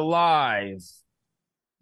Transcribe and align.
Are. 0.00 0.62
Live 0.62 0.82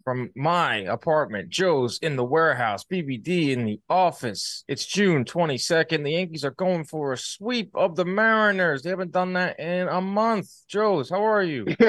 from 0.03 0.31
my 0.35 0.77
apartment. 0.77 1.49
Joe's 1.49 1.99
in 1.99 2.15
the 2.15 2.23
warehouse, 2.23 2.83
BBD 2.83 3.49
in 3.49 3.65
the 3.65 3.79
office. 3.89 4.63
It's 4.67 4.85
June 4.85 5.23
22nd. 5.23 6.03
The 6.03 6.11
Yankees 6.11 6.43
are 6.43 6.51
going 6.51 6.83
for 6.83 7.13
a 7.13 7.17
sweep 7.17 7.69
of 7.75 7.95
the 7.95 8.05
Mariners. 8.05 8.81
They 8.81 8.89
haven't 8.89 9.11
done 9.11 9.33
that 9.33 9.59
in 9.59 9.87
a 9.87 10.01
month. 10.01 10.49
Joe's, 10.67 11.11
how 11.11 11.23
are 11.23 11.43
you? 11.43 11.67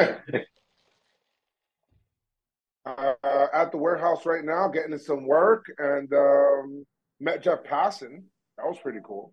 uh, 2.84 3.14
at 3.54 3.70
the 3.72 3.78
warehouse 3.78 4.26
right 4.26 4.44
now, 4.44 4.68
getting 4.68 4.98
some 4.98 5.26
work, 5.26 5.64
and 5.78 6.12
um, 6.12 6.84
met 7.20 7.42
Jeff 7.42 7.64
Passan. 7.64 8.24
That 8.58 8.66
was 8.66 8.76
pretty 8.82 9.00
cool. 9.02 9.32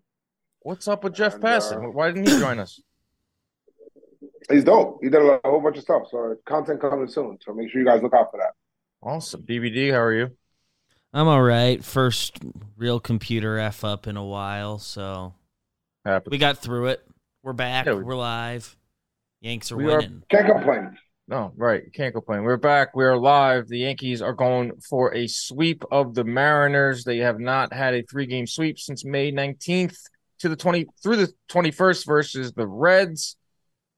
What's 0.60 0.88
up 0.88 1.04
with 1.04 1.14
Jeff 1.14 1.34
and, 1.34 1.42
Passan? 1.42 1.84
Uh, 1.84 1.90
Why 1.90 2.10
didn't 2.10 2.28
he 2.28 2.38
join 2.38 2.58
us? 2.58 2.80
He's 4.50 4.64
dope. 4.64 4.98
He 5.02 5.10
did 5.10 5.20
a 5.22 5.40
whole 5.44 5.60
bunch 5.60 5.76
of 5.76 5.82
stuff. 5.82 6.04
So 6.10 6.36
content 6.46 6.80
coming 6.80 7.08
soon. 7.08 7.38
So 7.44 7.52
make 7.52 7.70
sure 7.70 7.80
you 7.80 7.86
guys 7.86 8.02
look 8.02 8.14
out 8.14 8.30
for 8.30 8.38
that. 8.38 8.52
Awesome. 9.02 9.42
BBD, 9.42 9.92
how 9.92 10.00
are 10.00 10.14
you? 10.14 10.30
I'm 11.12 11.28
all 11.28 11.42
right. 11.42 11.82
First 11.84 12.38
real 12.76 13.00
computer 13.00 13.58
F 13.58 13.84
up 13.84 14.06
in 14.06 14.16
a 14.16 14.24
while. 14.24 14.78
So 14.78 15.34
Happens. 16.04 16.30
we 16.30 16.38
got 16.38 16.58
through 16.58 16.86
it. 16.86 17.06
We're 17.42 17.52
back. 17.52 17.86
Yeah, 17.86 17.94
we, 17.94 18.04
are 18.04 18.16
live. 18.16 18.76
Yanks 19.40 19.70
are 19.70 19.76
we 19.76 19.84
winning. 19.84 20.22
Are, 20.30 20.36
can't 20.36 20.52
complain. 20.52 20.98
No, 21.28 21.52
right. 21.56 21.92
Can't 21.92 22.14
complain. 22.14 22.42
We're 22.42 22.56
back. 22.56 22.96
We're 22.96 23.16
live. 23.16 23.68
The 23.68 23.78
Yankees 23.78 24.22
are 24.22 24.32
going 24.32 24.72
for 24.88 25.14
a 25.14 25.26
sweep 25.26 25.84
of 25.90 26.14
the 26.14 26.24
Mariners. 26.24 27.04
They 27.04 27.18
have 27.18 27.38
not 27.38 27.72
had 27.72 27.94
a 27.94 28.02
three 28.02 28.26
game 28.26 28.46
sweep 28.46 28.78
since 28.78 29.04
May 29.04 29.30
19th 29.30 29.96
to 30.40 30.48
the 30.48 30.56
20 30.56 30.86
through 31.02 31.16
the 31.16 31.32
21st 31.50 32.06
versus 32.06 32.52
the 32.52 32.66
Reds. 32.66 33.36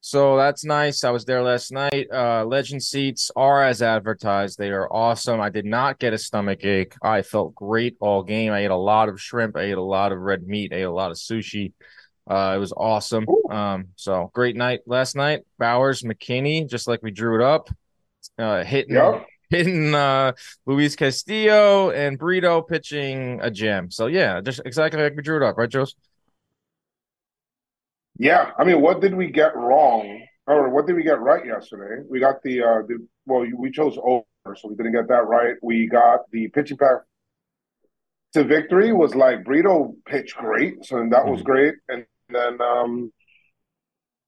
So 0.03 0.37
that's 0.37 0.65
nice. 0.65 1.05
I 1.05 1.11
was 1.11 1.27
there 1.27 1.43
last 1.43 1.73
night. 1.73 2.09
Uh, 2.11 2.45
legend 2.47 2.83
seats 2.83 3.31
are 3.37 3.62
as 3.62 3.83
advertised. 3.83 4.59
They 4.59 4.70
are 4.70 4.91
awesome. 4.91 5.41
I 5.41 5.51
did 5.51 5.67
not 5.67 5.98
get 5.98 6.15
a 6.15 6.19
stomach 6.19 6.65
ache. 6.65 6.95
I 7.03 7.20
felt 7.20 7.55
great 7.55 7.97
all 8.01 8.23
game. 8.23 8.53
I 8.53 8.61
ate 8.61 8.70
a 8.70 8.77
lot 8.77 9.11
of 9.11 9.20
shrimp. 9.20 9.57
I 9.57 9.62
ate 9.62 9.77
a 9.77 9.83
lot 9.83 10.12
of 10.12 10.19
red 10.19 10.47
meat. 10.47 10.73
I 10.73 10.77
ate 10.77 10.83
a 10.83 10.91
lot 10.91 11.11
of 11.11 11.19
sushi. 11.19 11.73
Uh, 12.27 12.55
it 12.57 12.59
was 12.59 12.73
awesome. 12.73 13.27
Um, 13.51 13.89
so 13.97 14.31
great 14.33 14.57
night 14.57 14.81
last 14.87 15.17
night. 15.17 15.42
Bauers 15.61 16.03
McKinney, 16.03 16.69
just 16.69 16.89
like 16.89 17.03
we 17.03 17.11
drew 17.11 17.35
it 17.35 17.45
up, 17.45 17.69
uh, 18.39 18.64
hitting, 18.64 18.95
yep. 18.95 19.27
hitting 19.51 19.95
uh, 19.95 20.33
Luis 20.64 20.97
Castillo 20.97 21.91
and 21.91 22.19
Brito 22.19 22.62
pitching 22.62 23.41
a 23.42 23.51
gem. 23.51 23.91
So 23.91 24.07
yeah, 24.07 24.41
just 24.41 24.62
exactly 24.64 25.03
like 25.03 25.14
we 25.14 25.23
drew 25.23 25.37
it 25.37 25.42
up, 25.42 25.59
right, 25.59 25.69
Joseph? 25.69 25.98
Yeah, 28.21 28.51
I 28.59 28.65
mean, 28.65 28.83
what 28.83 29.01
did 29.01 29.15
we 29.15 29.31
get 29.31 29.57
wrong, 29.57 30.21
or 30.47 30.69
what 30.69 30.87
did 30.87 30.95
we 30.95 31.03
get 31.03 31.21
right 31.21 31.45
yesterday? 31.45 32.05
We 32.07 32.21
got 32.21 32.43
the 32.43 32.63
uh, 32.63 32.83
the 32.87 33.07
well, 33.25 33.47
we 33.57 33.71
chose 33.71 33.97
over, 33.97 34.25
so 34.57 34.69
we 34.69 34.75
didn't 34.75 34.93
get 34.93 35.09
that 35.09 35.27
right. 35.27 35.55
We 35.63 35.87
got 35.87 36.31
the 36.31 36.48
pitching 36.48 36.77
pack 36.77 36.98
to 38.35 38.45
victory 38.45 38.93
was 38.93 39.15
like 39.15 39.42
Brito 39.42 39.95
pitched 40.07 40.36
great, 40.36 40.85
so 40.85 40.97
that 41.11 41.27
was 41.27 41.39
mm-hmm. 41.39 41.47
great, 41.47 41.75
and 41.89 42.05
then 42.29 42.61
um 42.61 43.11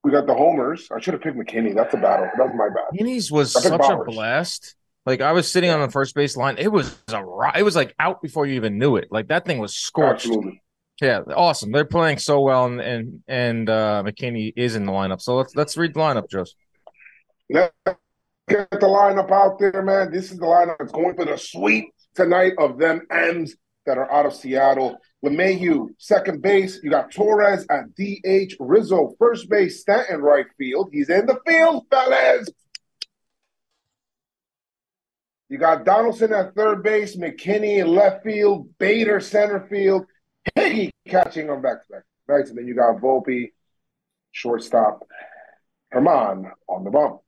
we 0.03 0.11
got 0.11 0.27
the 0.27 0.35
homers. 0.35 0.89
I 0.91 0.99
should 0.99 1.13
have 1.13 1.23
picked 1.23 1.37
McKinney. 1.37 1.75
That's 1.75 1.93
a 1.93 1.99
battle. 1.99 2.31
That's 2.39 2.55
my 2.55 2.71
bad. 2.71 2.99
McKinney's 2.99 3.31
was 3.31 3.53
such 3.53 3.79
Bauers. 3.79 4.01
a 4.01 4.05
blast. 4.11 4.75
Like 5.05 5.21
I 5.21 5.33
was 5.33 5.53
sitting 5.53 5.69
on 5.69 5.81
the 5.81 5.91
first 5.91 6.15
base 6.15 6.35
line, 6.35 6.57
it 6.57 6.69
was 6.69 6.99
a 7.13 7.23
it 7.57 7.63
was 7.63 7.77
like 7.77 7.95
out 7.99 8.23
before 8.23 8.47
you 8.47 8.55
even 8.55 8.79
knew 8.79 8.97
it. 8.97 9.09
Like 9.11 9.29
that 9.29 9.45
thing 9.45 9.59
was 9.59 9.75
scorched. 9.75 10.25
Absolutely. 10.25 10.62
Yeah, 11.03 11.23
awesome. 11.35 11.73
They're 11.73 11.85
playing 11.85 12.19
so 12.19 12.41
well, 12.41 12.67
and 12.67 12.81
and, 12.81 13.23
and 13.27 13.69
uh, 13.69 14.05
McKinney 14.07 14.53
is 14.55 14.77
in 14.77 14.87
the 14.87 14.93
lineup. 14.93 15.21
So 15.21 15.35
let's 15.35 15.57
let's 15.57 15.77
read 15.77 15.95
the 15.95 15.99
lineup, 15.99 16.31
Joe. 16.31 16.45
Let's 17.51 17.99
get 18.49 18.71
the 18.71 18.87
lineup 18.87 19.33
out 19.33 19.59
there, 19.59 19.83
man. 19.83 20.13
This 20.13 20.31
is 20.31 20.39
the 20.39 20.47
lineup 20.47 20.77
that's 20.79 20.93
going 20.93 21.17
for 21.17 21.25
the 21.25 21.37
sweep 21.37 21.93
tonight 22.15 22.53
of 22.57 22.79
them 22.79 23.03
M's 23.11 23.57
that 23.85 23.99
are 23.99 24.11
out 24.13 24.27
of 24.27 24.33
Seattle. 24.33 24.97
LeMahieu, 25.25 25.89
second 25.99 26.41
base. 26.41 26.79
You 26.85 26.91
got 26.91 27.11
Torres 27.11 27.67
at 27.69 27.97
DH. 27.97 28.55
Rizzo, 28.61 29.17
first 29.19 29.51
base. 29.51 29.81
Stanton, 29.81 30.21
right 30.21 30.47
field. 30.57 30.91
He's 30.93 31.09
in 31.09 31.27
the 31.27 31.41
field, 31.45 31.85
fellas. 31.91 32.49
You 35.49 35.59
got 35.59 35.85
Donaldson 35.85 36.33
at 36.33 36.55
third 36.55 36.85
base, 36.85 37.17
McKinney 37.17 37.79
in 37.79 37.89
left 37.89 38.23
field, 38.23 38.69
Bader 38.79 39.19
center 39.19 39.67
field, 39.69 40.07
Higgy 40.57 40.91
catching 41.07 41.51
on 41.51 41.63
back 41.63 41.83
to 41.87 41.93
back. 41.93 42.03
Right, 42.27 42.47
and 42.47 42.57
then 42.57 42.67
you 42.67 42.75
got 42.75 43.01
Volpe, 43.01 43.53
shortstop, 44.31 45.07
Germán 45.93 46.51
on 46.69 46.85
the 46.85 46.91
bump. 46.91 47.21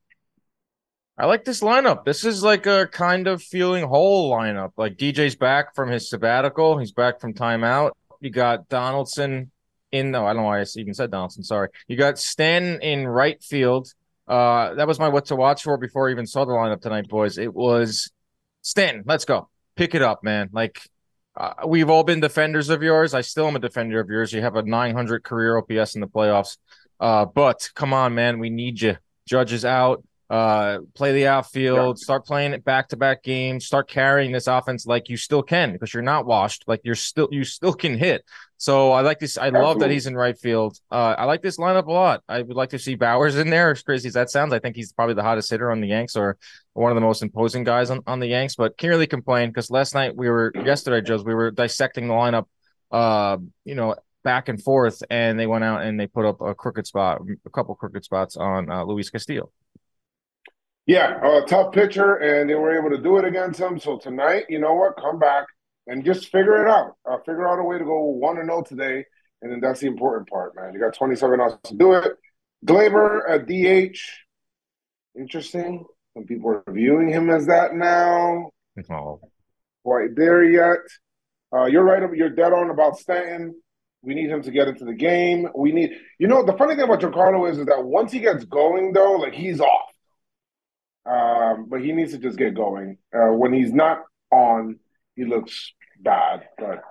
I 1.17 1.27
like 1.27 1.45
this 1.45 1.61
lineup. 1.61 2.05
This 2.05 2.25
is 2.25 2.43
like 2.43 2.67
a 2.67 2.89
kind 2.89 3.29
of 3.29 3.41
feeling 3.41 3.85
whole 3.85 4.33
lineup. 4.33 4.73
Like 4.77 4.97
DJ's 4.97 5.37
back 5.37 5.75
from 5.75 5.89
his 5.89 6.11
sabbatical. 6.11 6.79
He's 6.79 6.93
back 6.93 7.21
from 7.21 7.35
timeout. 7.35 7.93
You 8.21 8.31
got 8.31 8.69
Donaldson 8.69 9.53
in. 9.93 10.11
No, 10.11 10.27
I 10.27 10.33
don't 10.33 10.43
know 10.43 10.49
why 10.49 10.61
I 10.61 10.65
even 10.77 10.93
said 10.93 11.13
Donaldson. 11.13 11.45
Sorry. 11.45 11.69
You 11.87 11.97
got 11.97 12.19
Stanton 12.19 12.81
in 12.83 13.07
right 13.07 13.41
field. 13.43 13.93
Uh, 14.27 14.75
that 14.75 14.89
was 14.89 14.99
my 14.99 15.09
what 15.09 15.27
to 15.27 15.37
watch 15.37 15.63
for 15.63 15.77
before 15.77 16.09
I 16.09 16.13
even 16.13 16.27
saw 16.27 16.45
the 16.45 16.53
lineup 16.53 16.81
tonight, 16.81 17.09
boys. 17.09 17.39
It 17.39 17.55
was 17.55 18.11
Stanton. 18.63 19.05
Let's 19.07 19.25
go. 19.25 19.49
Pick 19.77 19.95
it 19.95 20.03
up, 20.03 20.25
man. 20.25 20.49
Like 20.53 20.81
uh, 21.37 21.55
we've 21.67 21.91
all 21.91 22.05
been 22.05 22.21
defenders 22.21 22.69
of 22.69 22.83
yours. 22.83 23.15
I 23.15 23.21
still 23.21 23.47
am 23.49 23.57
a 23.57 23.59
defender 23.61 24.01
of 24.01 24.09
yours. 24.09 24.33
You 24.33 24.43
have 24.43 24.57
a 24.57 24.63
900 24.63 25.25
career 25.25 25.59
OPS 25.59 25.95
in 25.95 26.01
the 26.01 26.07
playoffs. 26.07 26.59
Uh, 27.01 27.25
but 27.25 27.71
come 27.75 27.93
on, 27.93 28.15
man, 28.15 28.39
we 28.39 28.51
need 28.51 28.81
you. 28.81 28.97
Judge 29.27 29.53
is 29.53 29.65
out. 29.65 30.05
Uh, 30.31 30.79
play 30.95 31.13
the 31.13 31.27
outfield. 31.27 31.99
Start 31.99 32.25
playing 32.25 32.53
it 32.53 32.65
back 32.65 32.89
to 32.89 32.97
back 32.97 33.23
games. 33.23 33.67
Start 33.67 33.89
carrying 33.89 34.33
this 34.33 34.47
offense 34.47 34.87
like 34.87 35.09
you 35.09 35.17
still 35.17 35.43
can 35.43 35.73
because 35.73 35.93
you're 35.93 36.03
not 36.03 36.25
washed. 36.25 36.65
Like 36.67 36.81
you're 36.85 36.95
still 36.95 37.29
you 37.31 37.45
still 37.45 37.75
can 37.75 37.99
hit. 37.99 38.25
So 38.57 38.93
I 38.93 39.01
like 39.01 39.19
this. 39.19 39.37
I 39.37 39.49
Absolutely. 39.49 39.67
love 39.67 39.79
that 39.81 39.91
he's 39.91 40.07
in 40.07 40.15
right 40.15 40.39
field. 40.39 40.79
Uh, 40.91 41.15
I 41.19 41.25
like 41.25 41.43
this 41.43 41.59
lineup 41.59 41.87
a 41.87 41.93
lot. 41.93 42.23
I 42.29 42.43
would 42.43 42.57
like 42.57 42.71
to 42.71 42.79
see 42.79 42.97
Bauers 42.97 43.39
in 43.39 43.51
there. 43.51 43.73
As 43.73 43.83
crazy 43.83 44.09
as 44.09 44.15
that 44.15 44.31
sounds, 44.31 44.53
I 44.53 44.59
think 44.59 44.77
he's 44.77 44.93
probably 44.93 45.15
the 45.15 45.23
hottest 45.23 45.51
hitter 45.51 45.71
on 45.71 45.81
the 45.81 45.89
Yanks 45.89 46.17
or 46.17 46.39
one 46.73 46.91
of 46.91 46.95
the 46.95 47.01
most 47.01 47.23
imposing 47.23 47.65
guys 47.65 47.91
on, 47.91 48.01
on 48.07 48.21
the 48.21 48.29
Yanks. 48.29 48.55
But 48.55 48.77
can't 48.79 48.91
really 48.91 49.07
complain 49.07 49.51
because 49.51 49.71
last 49.71 49.95
night 49.95 50.17
we 50.17 50.29
were 50.31 50.53
yesterday, 50.55 51.01
Joe's, 51.01 51.25
we 51.25 51.35
were 51.35 51.51
dissecting 51.51 52.09
the 52.09 52.15
lineup. 52.15 52.47
Uh, 52.91 53.39
you 53.65 53.75
know, 53.75 53.97
back 54.23 54.49
and 54.49 54.63
forth, 54.63 55.03
and 55.11 55.39
they 55.39 55.47
went 55.47 55.65
out 55.65 55.83
and 55.83 55.99
they 55.99 56.07
put 56.07 56.25
up 56.25 56.41
a 56.41 56.55
crooked 56.55 56.87
spot, 56.87 57.21
a 57.45 57.51
couple 57.51 57.75
crooked 57.75 58.05
spots 58.05 58.37
on 58.37 58.71
uh, 58.71 58.85
Luis 58.85 59.11
Castillo. 59.11 59.51
Yeah, 60.87 61.19
a 61.23 61.45
tough 61.47 61.73
pitcher, 61.73 62.17
and 62.17 62.49
they 62.49 62.55
were 62.55 62.79
able 62.79 62.95
to 62.95 63.03
do 63.03 63.17
it 63.17 63.25
against 63.25 63.59
him. 63.59 63.79
So 63.79 63.99
tonight, 63.99 64.45
you 64.49 64.59
know 64.59 64.75
what? 64.75 64.97
Come 64.97 65.19
back 65.19 65.47
and 65.87 66.05
just 66.05 66.31
figure 66.31 66.65
it 66.65 66.71
out. 66.71 66.97
Uh, 67.09 67.19
figure 67.19 67.47
out 67.49 67.59
a 67.59 67.65
way 67.65 67.79
to 67.79 67.85
go 67.85 68.01
one 68.01 68.39
and 68.39 68.47
zero 68.47 68.59
oh 68.59 68.63
today, 68.63 69.05
and 69.43 69.53
then 69.53 69.61
that's 69.61 69.81
the 69.81 69.87
important 69.87 70.29
part, 70.29 70.55
man. 70.57 70.73
You 70.73 70.81
got 70.81 70.95
twenty 70.95 71.17
seven 71.17 71.41
hours 71.41 71.55
to 71.65 71.75
do 71.75 71.93
it. 71.95 72.13
Gleyber 72.65 73.29
at 73.29 73.47
DH, 73.47 73.99
interesting. 75.19 75.85
Some 76.15 76.25
people 76.25 76.51
are 76.51 76.73
viewing 76.73 77.09
him 77.09 77.29
as 77.29 77.47
that 77.47 77.75
now. 77.75 78.51
Oh. 78.91 79.21
Quite 79.85 80.17
there 80.17 80.45
yet. 80.45 80.79
Uh, 81.53 81.67
you're 81.67 81.85
right. 81.85 82.03
You're 82.15 82.31
dead 82.31 82.53
on 82.53 82.71
about 82.71 82.99
Stanton. 82.99 83.55
We 84.03 84.15
need 84.15 84.31
him 84.31 84.43
to 84.43 84.51
get 84.51 84.69
into 84.69 84.85
the 84.85 84.95
game. 84.95 85.49
We 85.55 85.73
need, 85.73 85.93
you 86.19 86.27
know, 86.27 86.45
the 86.45 86.53
funny 86.53 86.75
thing 86.75 86.85
about 86.85 87.01
Giancarlo 87.01 87.51
is, 87.51 87.59
is 87.59 87.67
that 87.67 87.85
once 87.85 88.13
he 88.13 88.21
gets 88.21 88.45
going, 88.45 88.93
though, 88.93 89.13
like 89.13 89.35
he's 89.35 89.61
off. 89.61 89.91
Um, 91.07 91.67
but 91.69 91.81
he 91.83 91.93
needs 91.93 92.13
to 92.13 92.19
just 92.19 92.39
get 92.39 92.55
going. 92.55 92.99
Uh, 93.15 93.33
when 93.33 93.53
he's 93.53 93.73
not 93.73 94.03
on, 94.31 94.79
he 95.17 95.25
looks 95.25 95.73
bad, 96.01 96.49
but 96.59 96.83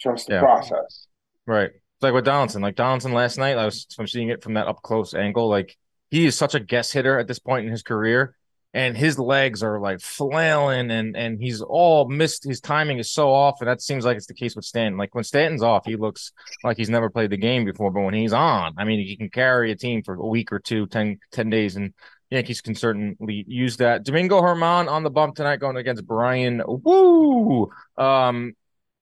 trust 0.00 0.28
the 0.28 0.34
yeah. 0.34 0.40
process. 0.40 1.06
Right. 1.46 1.70
It's 1.70 2.02
like 2.02 2.14
with 2.14 2.24
Donaldson. 2.24 2.62
Like 2.62 2.76
Donaldson 2.76 3.12
last 3.12 3.38
night, 3.38 3.58
I 3.58 3.64
was 3.64 3.86
from 3.94 4.06
seeing 4.06 4.28
it 4.28 4.42
from 4.42 4.54
that 4.54 4.66
up 4.66 4.82
close 4.82 5.14
angle. 5.14 5.48
Like 5.48 5.76
he 6.10 6.26
is 6.26 6.36
such 6.36 6.54
a 6.54 6.60
guess 6.60 6.92
hitter 6.92 7.18
at 7.18 7.26
this 7.26 7.38
point 7.38 7.66
in 7.66 7.70
his 7.70 7.82
career, 7.82 8.36
and 8.72 8.96
his 8.96 9.18
legs 9.18 9.62
are 9.62 9.78
like 9.80 10.00
flailing, 10.00 10.90
and 10.90 11.16
and 11.16 11.40
he's 11.40 11.60
all 11.60 12.08
missed. 12.08 12.44
His 12.44 12.60
timing 12.60 12.98
is 12.98 13.10
so 13.10 13.30
off, 13.32 13.60
and 13.60 13.68
that 13.68 13.82
seems 13.82 14.04
like 14.04 14.16
it's 14.16 14.26
the 14.26 14.34
case 14.34 14.56
with 14.56 14.64
Stanton. 14.64 14.96
Like 14.98 15.14
when 15.14 15.24
Stanton's 15.24 15.62
off, 15.62 15.84
he 15.84 15.96
looks 15.96 16.32
like 16.64 16.76
he's 16.76 16.90
never 16.90 17.10
played 17.10 17.30
the 17.30 17.36
game 17.36 17.64
before, 17.64 17.90
but 17.90 18.02
when 18.02 18.14
he's 18.14 18.32
on, 18.32 18.74
I 18.78 18.84
mean, 18.84 19.04
he 19.06 19.16
can 19.16 19.28
carry 19.28 19.70
a 19.70 19.76
team 19.76 20.02
for 20.02 20.14
a 20.14 20.26
week 20.26 20.52
or 20.52 20.58
two, 20.58 20.86
10, 20.86 21.18
10 21.32 21.50
days, 21.50 21.76
and 21.76 21.92
Yankees 22.30 22.60
can 22.60 22.74
certainly 22.74 23.44
use 23.46 23.76
that. 23.78 24.04
Domingo 24.04 24.40
Germán 24.40 24.88
on 24.88 25.02
the 25.02 25.10
bump 25.10 25.34
tonight, 25.34 25.56
going 25.56 25.76
against 25.76 26.06
Bryan 26.06 26.62
Woo! 26.66 27.70
Um, 27.96 28.54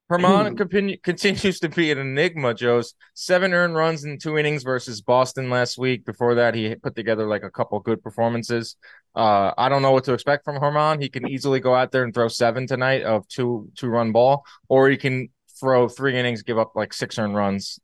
continue, 0.08 0.96
continues 0.96 1.60
to 1.60 1.68
be 1.68 1.92
an 1.92 1.98
enigma, 1.98 2.54
Joe's. 2.54 2.94
Seven 3.12 3.52
earned 3.52 3.74
runs 3.74 4.04
in 4.04 4.18
two 4.18 4.38
innings 4.38 4.62
versus 4.62 5.02
Boston 5.02 5.50
last 5.50 5.76
week. 5.76 6.06
Before 6.06 6.36
that, 6.36 6.54
he 6.54 6.74
put 6.76 6.96
together 6.96 7.26
like 7.26 7.42
a 7.42 7.50
couple 7.50 7.78
good 7.80 8.02
performances. 8.02 8.76
Uh, 9.14 9.52
I 9.58 9.68
don't 9.68 9.82
know 9.82 9.90
what 9.90 10.04
to 10.04 10.14
expect 10.14 10.44
from 10.44 10.58
Germán. 10.58 11.02
He 11.02 11.10
can 11.10 11.28
easily 11.28 11.60
go 11.60 11.74
out 11.74 11.92
there 11.92 12.04
and 12.04 12.14
throw 12.14 12.28
seven 12.28 12.66
tonight 12.66 13.02
of 13.02 13.28
two 13.28 13.70
two 13.76 13.88
run 13.88 14.12
ball, 14.12 14.46
or 14.68 14.88
he 14.88 14.96
can 14.96 15.28
throw 15.60 15.88
three 15.88 16.16
innings, 16.16 16.42
give 16.42 16.58
up 16.58 16.72
like 16.74 16.94
six 16.94 17.18
earned 17.18 17.34
runs, 17.34 17.78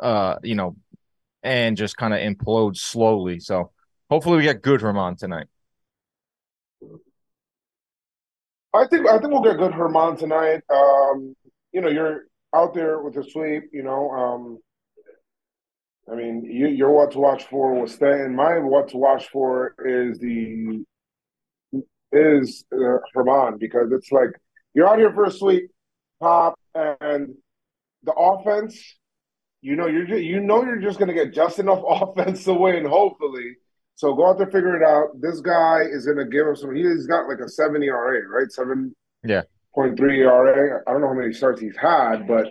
uh, 0.00 0.36
you 0.42 0.54
know, 0.54 0.76
and 1.42 1.76
just 1.76 1.96
kind 1.98 2.14
of 2.14 2.20
implode 2.20 2.78
slowly. 2.78 3.40
So 3.40 3.72
hopefully 4.10 4.38
we 4.38 4.42
get 4.42 4.62
good 4.62 4.80
Germán 4.80 5.18
tonight. 5.18 5.46
I 8.74 8.86
think 8.88 9.08
I 9.08 9.18
think 9.18 9.32
we'll 9.32 9.42
get 9.42 9.58
good 9.58 9.72
Germán 9.72 10.18
tonight. 10.18 10.62
Um, 10.70 11.34
you 11.72 11.80
know, 11.80 11.88
you're 11.88 12.26
out 12.54 12.74
there 12.74 13.00
with 13.00 13.14
the 13.14 13.24
sweep. 13.24 13.64
You 13.72 13.82
know, 13.82 14.10
um, 14.10 14.58
I 16.10 16.14
mean, 16.14 16.44
you, 16.44 16.68
you're 16.68 16.90
what 16.90 17.12
to 17.12 17.18
watch 17.18 17.44
for 17.44 17.80
with 17.80 17.90
Stanton. 17.90 18.36
My 18.36 18.58
what 18.58 18.88
to 18.88 18.98
watch 18.98 19.28
for 19.28 19.74
is 19.84 20.18
the 20.18 20.84
is 22.12 22.64
uh, 22.72 22.98
Germán 23.14 23.58
because 23.58 23.90
it's 23.92 24.12
like 24.12 24.30
you're 24.74 24.88
out 24.88 24.98
here 24.98 25.12
for 25.12 25.24
a 25.24 25.30
sweep, 25.30 25.70
pop, 26.20 26.58
and 26.74 27.34
the 28.02 28.12
offense. 28.12 28.96
You 29.62 29.74
know, 29.74 29.86
you're 29.86 30.06
just, 30.06 30.22
you 30.22 30.40
know 30.40 30.62
you're 30.62 30.80
just 30.80 30.98
going 30.98 31.08
to 31.08 31.14
get 31.14 31.34
just 31.34 31.58
enough 31.58 31.82
offense 31.88 32.44
to 32.44 32.54
win, 32.54 32.84
hopefully. 32.84 33.56
So 33.96 34.14
go 34.14 34.28
out 34.28 34.36
there, 34.36 34.46
figure 34.46 34.76
it 34.76 34.86
out. 34.86 35.20
This 35.20 35.40
guy 35.40 35.80
is 35.90 36.04
going 36.04 36.18
to 36.18 36.26
give 36.26 36.46
him 36.46 36.54
some. 36.54 36.74
He's 36.74 37.06
got 37.06 37.28
like 37.28 37.40
a 37.40 37.48
seven 37.48 37.82
ERA, 37.82 38.28
right? 38.28 38.52
Seven. 38.52 38.94
Yeah. 39.24 39.42
Point 39.74 39.96
three 39.96 40.20
ERA. 40.20 40.82
I 40.86 40.92
don't 40.92 41.00
know 41.00 41.08
how 41.08 41.14
many 41.14 41.32
starts 41.32 41.60
he's 41.60 41.76
had, 41.76 42.28
but 42.28 42.48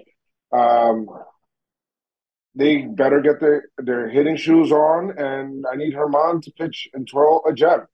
um, 0.51 1.07
they 2.55 2.81
better 2.81 3.21
get 3.21 3.39
their 3.39 3.65
their 3.77 4.09
hitting 4.09 4.37
shoes 4.37 4.71
on, 4.71 5.17
and 5.17 5.65
I 5.71 5.75
need 5.75 5.93
Germán 5.93 6.41
to 6.43 6.51
pitch 6.51 6.89
and 6.93 7.07
twirl 7.07 7.43
a 7.47 7.53
gem. 7.53 7.85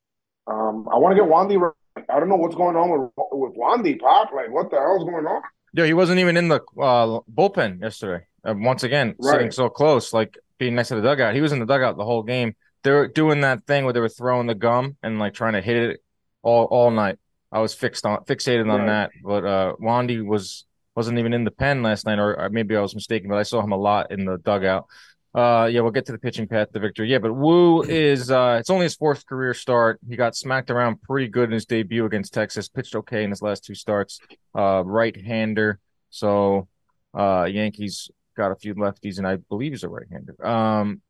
Um, 0.47 0.87
I 0.91 0.97
want 0.97 1.15
to 1.15 1.21
get 1.21 1.29
Wandy. 1.29 1.59
Right. 1.59 2.05
I 2.09 2.19
don't 2.19 2.29
know 2.29 2.35
what's 2.35 2.55
going 2.55 2.77
on 2.77 2.89
with 2.89 3.11
with 3.31 3.57
Wandy 3.57 3.99
Pop. 3.99 4.31
Like, 4.33 4.51
what 4.51 4.69
the 4.69 4.77
hell's 4.77 5.03
going 5.03 5.25
on? 5.25 5.41
Yeah, 5.73 5.85
he 5.85 5.93
wasn't 5.93 6.19
even 6.19 6.37
in 6.37 6.47
the 6.47 6.61
uh, 6.79 7.19
bullpen 7.33 7.81
yesterday. 7.81 8.25
Uh, 8.45 8.53
once 8.57 8.83
again, 8.83 9.15
right. 9.19 9.31
sitting 9.33 9.51
so 9.51 9.69
close, 9.69 10.13
like 10.13 10.37
being 10.57 10.75
next 10.75 10.89
to 10.89 10.95
the 10.95 11.01
dugout. 11.01 11.35
He 11.35 11.41
was 11.41 11.51
in 11.51 11.59
the 11.59 11.65
dugout 11.65 11.97
the 11.97 12.05
whole 12.05 12.23
game. 12.23 12.55
They 12.83 12.91
were 12.91 13.07
doing 13.07 13.41
that 13.41 13.65
thing 13.65 13.83
where 13.83 13.93
they 13.93 13.99
were 13.99 14.09
throwing 14.09 14.47
the 14.47 14.55
gum 14.55 14.97
and 15.03 15.19
like 15.19 15.33
trying 15.33 15.53
to 15.53 15.61
hit 15.61 15.77
it 15.77 16.03
all 16.41 16.65
all 16.65 16.91
night. 16.91 17.17
I 17.51 17.59
was 17.59 17.73
fixed 17.73 18.05
on 18.05 18.23
fixated 18.25 18.71
on 18.71 18.81
right. 18.81 18.87
that, 18.87 19.11
but 19.23 19.45
uh, 19.45 19.73
Wandy 19.81 20.25
was 20.25 20.65
wasn't 20.95 21.19
even 21.19 21.33
in 21.33 21.43
the 21.43 21.51
pen 21.51 21.83
last 21.83 22.05
night, 22.05 22.19
or, 22.19 22.39
or 22.39 22.49
maybe 22.49 22.75
I 22.75 22.81
was 22.81 22.95
mistaken, 22.95 23.29
but 23.29 23.37
I 23.37 23.43
saw 23.43 23.61
him 23.61 23.71
a 23.71 23.77
lot 23.77 24.11
in 24.11 24.25
the 24.25 24.37
dugout. 24.37 24.85
Uh, 25.33 25.69
yeah, 25.71 25.79
we'll 25.79 25.91
get 25.91 26.05
to 26.05 26.11
the 26.11 26.17
pitching 26.17 26.45
path 26.45 26.71
to 26.73 26.79
victory. 26.79 27.09
Yeah, 27.09 27.19
but 27.19 27.33
Wu 27.33 27.83
is 27.83 28.29
uh, 28.29 28.57
it's 28.59 28.69
only 28.69 28.83
his 28.83 28.95
fourth 28.95 29.25
career 29.25 29.53
start. 29.53 29.99
He 30.07 30.17
got 30.17 30.35
smacked 30.35 30.69
around 30.69 31.01
pretty 31.01 31.29
good 31.29 31.45
in 31.45 31.51
his 31.51 31.65
debut 31.65 32.05
against 32.05 32.33
Texas. 32.33 32.67
Pitched 32.67 32.95
okay 32.95 33.23
in 33.23 33.29
his 33.29 33.41
last 33.41 33.63
two 33.63 33.75
starts. 33.75 34.19
Uh, 34.53 34.83
right 34.85 35.15
hander. 35.15 35.79
So, 36.09 36.67
uh, 37.13 37.47
Yankees 37.49 38.11
got 38.35 38.51
a 38.51 38.55
few 38.55 38.75
lefties, 38.75 39.19
and 39.19 39.27
I 39.27 39.37
believe 39.37 39.71
he's 39.71 39.83
a 39.83 39.89
right 39.89 40.07
hander. 40.11 40.45
Um, 40.45 41.01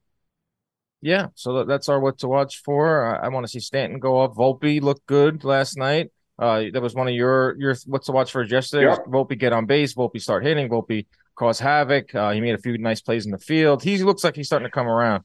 yeah, 1.02 1.28
so 1.34 1.64
that's 1.66 1.90
our 1.90 2.00
what 2.00 2.20
to 2.20 2.28
watch 2.28 2.62
for. 2.64 3.06
I, 3.06 3.26
I 3.26 3.30
want 3.30 3.46
to 3.46 3.52
see 3.52 3.60
Stanton 3.60 4.00
go 4.00 4.22
up. 4.22 4.36
Volpe 4.36 4.82
looked 4.82 5.06
good 5.08 5.44
last 5.44 5.78
night. 5.78 6.12
Uh, 6.38 6.66
that 6.74 6.82
was 6.82 6.94
one 6.94 7.08
of 7.08 7.14
your 7.14 7.56
your 7.60 7.76
what's 7.88 8.06
to 8.06 8.12
watch 8.12 8.32
for 8.32 8.44
yesterday. 8.44 8.88
Yep. 8.88 9.08
Volpe 9.08 9.38
get 9.38 9.54
on 9.54 9.66
base. 9.66 9.96
Volpe 9.96 10.22
start 10.22 10.44
hitting. 10.44 10.70
Volpe 10.70 11.08
cause 11.36 11.60
havoc. 11.60 12.14
Uh, 12.14 12.32
he 12.32 12.42
made 12.42 12.56
a 12.56 12.60
few 12.60 12.78
nice 12.78 13.02
plays 13.02 13.26
in 13.26 13.32
the 13.32 13.40
field. 13.40 13.84
He 13.84 13.98
looks 14.04 14.24
like 14.24 14.36
he's 14.36 14.48
starting 14.48 14.68
to 14.68 14.72
come 14.72 14.88
around. 14.88 15.24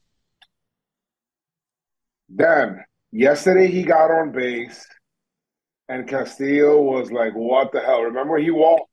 Dan, 2.34 2.84
yesterday 3.12 3.68
he 3.68 3.82
got 3.82 4.10
on 4.10 4.32
base, 4.32 4.86
and 5.88 6.08
Castillo 6.08 6.80
was 6.80 7.12
like, 7.12 7.34
"What 7.34 7.72
the 7.72 7.80
hell?" 7.80 8.02
Remember 8.02 8.38
he 8.38 8.50
walked. 8.50 8.90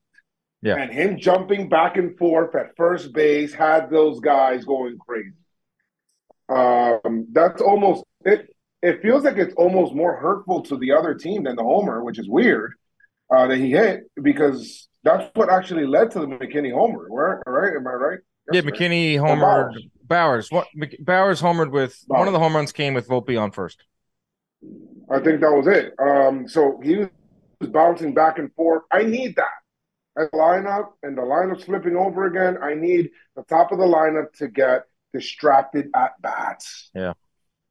Yeah. 0.62 0.76
And 0.76 0.92
him 0.92 1.18
jumping 1.18 1.68
back 1.68 1.98
and 1.98 2.18
forth 2.18 2.56
at 2.56 2.76
first 2.78 3.12
base 3.12 3.54
had 3.54 3.90
those 3.90 4.22
guys 4.22 4.64
going 4.64 4.98
crazy. 4.98 5.34
Um, 6.54 7.28
that's 7.32 7.62
almost 7.62 8.04
it 8.26 8.54
it 8.82 9.02
feels 9.02 9.24
like 9.24 9.38
it's 9.38 9.54
almost 9.56 9.94
more 9.94 10.18
hurtful 10.18 10.62
to 10.64 10.78
the 10.78 10.92
other 10.92 11.14
team 11.14 11.44
than 11.44 11.56
the 11.56 11.64
homer, 11.64 12.04
which 12.04 12.20
is 12.20 12.28
weird 12.28 12.74
uh, 13.34 13.48
that 13.48 13.58
he 13.58 13.72
hit 13.72 14.04
because 14.22 14.90
that's 15.04 15.30
what 15.36 15.50
actually 15.50 15.86
led 15.86 16.12
to 16.12 16.20
the 16.20 16.28
McKinney 16.28 16.74
homer. 16.74 17.08
Right? 17.10 17.42
right? 17.48 17.76
Am 17.76 17.88
I 17.88 17.92
right? 17.92 18.20
yeah, 18.52 18.62
McKinney 18.62 19.16
homered. 19.16 19.74
Bowers. 20.08 20.50
Bauers. 20.50 20.52
What 20.52 20.68
Bauers 20.76 21.42
homered 21.42 21.72
with 21.72 21.98
Bauers. 22.10 22.20
one 22.20 22.28
of 22.28 22.34
the 22.34 22.40
home 22.40 22.56
runs 22.56 22.72
came 22.72 22.94
with 22.94 23.08
Volpe 23.08 23.40
on 23.40 23.52
first. 23.52 23.84
I 25.10 25.20
think 25.20 25.42
that 25.42 25.52
was 25.52 25.68
it. 25.68 25.94
Um, 26.00 26.48
so 26.48 26.80
he 26.84 26.98
was 26.98 27.70
bouncing 27.70 28.14
back 28.14 28.38
and 28.38 28.54
forth. 28.54 28.84
I 28.92 29.04
need 29.04 29.36
that 29.36 29.48
as 30.18 30.30
lineup, 30.30 30.90
and 31.02 31.18
the 31.18 31.22
lineup's 31.22 31.64
flipping 31.64 31.96
over 31.96 32.26
again. 32.26 32.58
I 32.62 32.74
need 32.74 33.12
the 33.36 33.44
top 33.44 33.72
of 33.72 33.80
the 33.80 33.86
lineup 33.86 34.34
to 34.38 34.48
get 34.48 34.84
distracted 35.14 35.90
at 35.96 36.22
bats. 36.22 36.90
Yeah, 36.94 37.14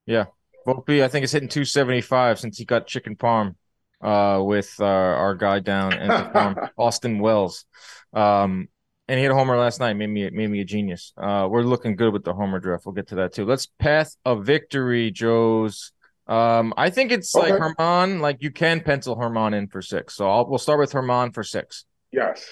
yeah. 0.06 0.26
Volpe, 0.66 1.02
I 1.02 1.08
think, 1.08 1.24
is 1.24 1.32
hitting 1.32 1.48
275 1.48 2.38
since 2.38 2.56
he 2.56 2.64
got 2.64 2.86
chicken 2.86 3.16
parm 3.16 3.56
uh, 4.00 4.40
with 4.42 4.74
uh, 4.80 4.84
our 4.84 5.34
guy 5.34 5.60
down 5.60 5.92
in 5.92 6.08
the 6.08 6.30
farm, 6.32 6.56
Austin 6.78 7.18
Wells. 7.18 7.64
Um, 8.12 8.68
and 9.08 9.18
he 9.18 9.24
had 9.24 9.32
a 9.32 9.34
homer 9.34 9.56
last 9.56 9.80
night, 9.80 9.94
made 9.94 10.08
me 10.08 10.30
made 10.30 10.48
me 10.48 10.60
a 10.60 10.64
genius. 10.64 11.12
Uh, 11.16 11.48
we're 11.50 11.62
looking 11.62 11.96
good 11.96 12.12
with 12.12 12.24
the 12.24 12.32
homer 12.32 12.60
draft. 12.60 12.86
We'll 12.86 12.94
get 12.94 13.08
to 13.08 13.16
that 13.16 13.34
too. 13.34 13.44
Let's 13.44 13.66
path 13.66 14.16
of 14.24 14.46
victory, 14.46 15.10
Joe's. 15.10 15.92
Um, 16.26 16.72
I 16.76 16.90
think 16.90 17.10
it's 17.10 17.34
okay. 17.34 17.52
like 17.52 17.60
Germán. 17.60 18.20
Like 18.20 18.42
you 18.42 18.50
can 18.50 18.80
pencil 18.80 19.16
Germán 19.16 19.54
in 19.54 19.66
for 19.68 19.82
six. 19.82 20.14
So 20.16 20.30
I'll, 20.30 20.48
we'll 20.48 20.58
start 20.58 20.78
with 20.78 20.92
Germán 20.92 21.34
for 21.34 21.42
six. 21.42 21.84
Yes, 22.12 22.46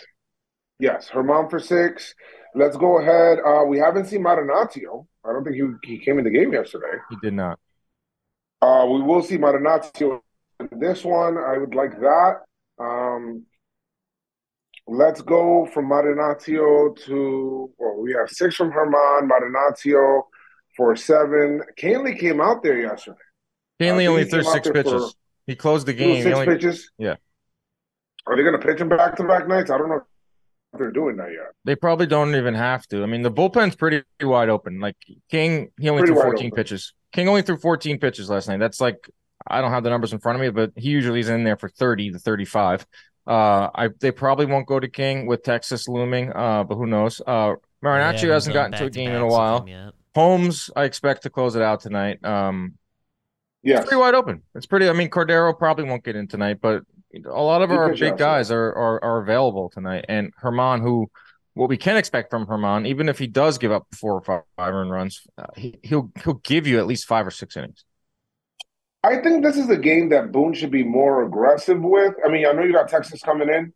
yes, 0.80 1.10
Germán 1.10 1.48
for 1.50 1.60
six. 1.60 2.14
Let's 2.54 2.76
go 2.76 2.98
ahead. 2.98 3.38
Uh, 3.46 3.64
we 3.66 3.78
haven't 3.78 4.06
seen 4.06 4.24
Marinaccio. 4.24 5.06
I 5.24 5.32
don't 5.32 5.44
think 5.44 5.56
he 5.56 5.88
he 5.88 5.98
came 5.98 6.18
in 6.18 6.24
the 6.24 6.30
game 6.30 6.52
yesterday. 6.52 6.98
He 7.10 7.16
did 7.22 7.34
not. 7.34 7.58
Uh, 8.60 8.86
we 8.90 9.02
will 9.02 9.22
see 9.22 9.38
Marinaccio 9.38 10.20
in 10.58 10.78
this 10.78 11.04
one. 11.04 11.38
I 11.38 11.58
would 11.58 11.74
like 11.74 11.98
that. 12.00 12.40
Um, 12.78 13.44
let's 14.86 15.22
go 15.22 15.66
from 15.72 15.88
Marinaccio 15.88 16.96
to, 17.06 17.70
well, 17.78 17.96
we 18.02 18.12
have 18.12 18.28
six 18.28 18.56
from 18.56 18.70
Germán, 18.70 19.28
Marinaccio 19.28 20.22
for 20.76 20.96
seven. 20.96 21.62
Kahnle 21.78 22.18
came 22.18 22.40
out 22.40 22.62
there 22.62 22.80
yesterday. 22.80 23.18
Kahnle 23.80 24.06
uh, 24.06 24.10
only 24.10 24.24
threw 24.24 24.42
six 24.42 24.68
pitches. 24.70 25.14
He 25.46 25.54
closed 25.56 25.86
the 25.86 25.94
game. 25.94 26.22
Six 26.22 26.36
only, 26.36 26.46
pitches? 26.46 26.90
Yeah. 26.98 27.16
Are 28.26 28.36
they 28.36 28.42
going 28.42 28.58
to 28.58 28.66
pitch 28.66 28.80
him 28.80 28.88
back 28.88 29.16
to 29.16 29.24
back 29.24 29.48
nights? 29.48 29.70
I 29.70 29.78
don't 29.78 29.88
know 29.88 30.02
they're 30.78 30.90
doing 30.90 31.16
that 31.16 31.30
yet. 31.30 31.52
They 31.64 31.74
probably 31.74 32.06
don't 32.06 32.34
even 32.34 32.54
have 32.54 32.86
to. 32.88 33.02
I 33.02 33.06
mean, 33.06 33.22
the 33.22 33.30
bullpen's 33.30 33.74
pretty 33.74 34.02
wide 34.20 34.48
open. 34.48 34.80
Like 34.80 34.96
King, 35.30 35.70
he 35.78 35.88
only 35.88 36.02
pretty 36.02 36.14
threw 36.14 36.22
14 36.22 36.50
pitches. 36.52 36.94
King 37.12 37.28
only 37.28 37.42
threw 37.42 37.56
14 37.56 37.98
pitches 37.98 38.30
last 38.30 38.48
night. 38.48 38.60
That's 38.60 38.80
like 38.80 39.10
I 39.46 39.60
don't 39.60 39.72
have 39.72 39.82
the 39.82 39.90
numbers 39.90 40.12
in 40.12 40.20
front 40.20 40.36
of 40.36 40.42
me, 40.42 40.50
but 40.50 40.72
he 40.76 40.90
usually 40.90 41.20
is 41.20 41.28
in 41.28 41.44
there 41.44 41.56
for 41.56 41.68
30 41.68 42.12
to 42.12 42.18
35. 42.18 42.86
Uh, 43.26 43.68
I 43.74 43.88
they 44.00 44.12
probably 44.12 44.46
won't 44.46 44.66
go 44.66 44.80
to 44.80 44.88
King 44.88 45.26
with 45.26 45.42
Texas 45.42 45.88
looming. 45.88 46.32
Uh, 46.32 46.64
but 46.64 46.76
who 46.76 46.86
knows? 46.86 47.20
Uh, 47.26 47.54
Marinaccio 47.84 48.24
yeah, 48.24 48.34
hasn't 48.34 48.54
gotten 48.54 48.78
to 48.78 48.84
a 48.86 48.90
game 48.90 49.10
in 49.10 49.22
a 49.22 49.26
while. 49.26 49.66
Holmes, 50.14 50.70
I 50.74 50.84
expect 50.84 51.22
to 51.22 51.30
close 51.30 51.54
it 51.54 51.62
out 51.62 51.80
tonight. 51.80 52.24
Um, 52.24 52.74
yeah, 53.62 53.80
pretty 53.80 53.96
wide 53.96 54.14
open. 54.14 54.42
It's 54.54 54.66
pretty. 54.66 54.88
I 54.88 54.92
mean, 54.92 55.10
Cordero 55.10 55.56
probably 55.56 55.84
won't 55.84 56.04
get 56.04 56.16
in 56.16 56.26
tonight, 56.26 56.58
but 56.60 56.82
a 57.14 57.42
lot 57.42 57.62
of 57.62 57.70
our 57.70 57.94
big 57.94 58.16
guys 58.16 58.50
are, 58.50 58.72
are 58.72 59.02
are 59.02 59.22
available 59.22 59.70
tonight. 59.70 60.04
And 60.08 60.32
Germán, 60.36 60.80
who 60.80 61.10
what 61.54 61.68
we 61.68 61.76
can 61.76 61.96
expect 61.96 62.30
from 62.30 62.46
Germán, 62.46 62.86
even 62.86 63.08
if 63.08 63.18
he 63.18 63.26
does 63.26 63.58
give 63.58 63.72
up 63.72 63.86
four 63.94 64.14
or 64.14 64.44
five 64.56 64.74
earned 64.74 64.90
runs, 64.90 65.26
uh, 65.36 65.46
he, 65.56 65.78
he'll 65.82 66.10
he'll 66.22 66.34
give 66.44 66.66
you 66.66 66.78
at 66.78 66.86
least 66.86 67.06
five 67.06 67.26
or 67.26 67.30
six 67.30 67.56
innings. 67.56 67.84
I 69.02 69.16
think 69.22 69.42
this 69.42 69.56
is 69.56 69.68
a 69.70 69.78
game 69.78 70.10
that 70.10 70.30
Boone 70.30 70.52
should 70.52 70.70
be 70.70 70.84
more 70.84 71.24
aggressive 71.24 71.80
with. 71.80 72.14
I 72.24 72.30
mean, 72.30 72.46
I 72.46 72.52
know 72.52 72.62
you 72.62 72.72
got 72.72 72.88
Texas 72.88 73.22
coming 73.22 73.48
in, 73.48 73.72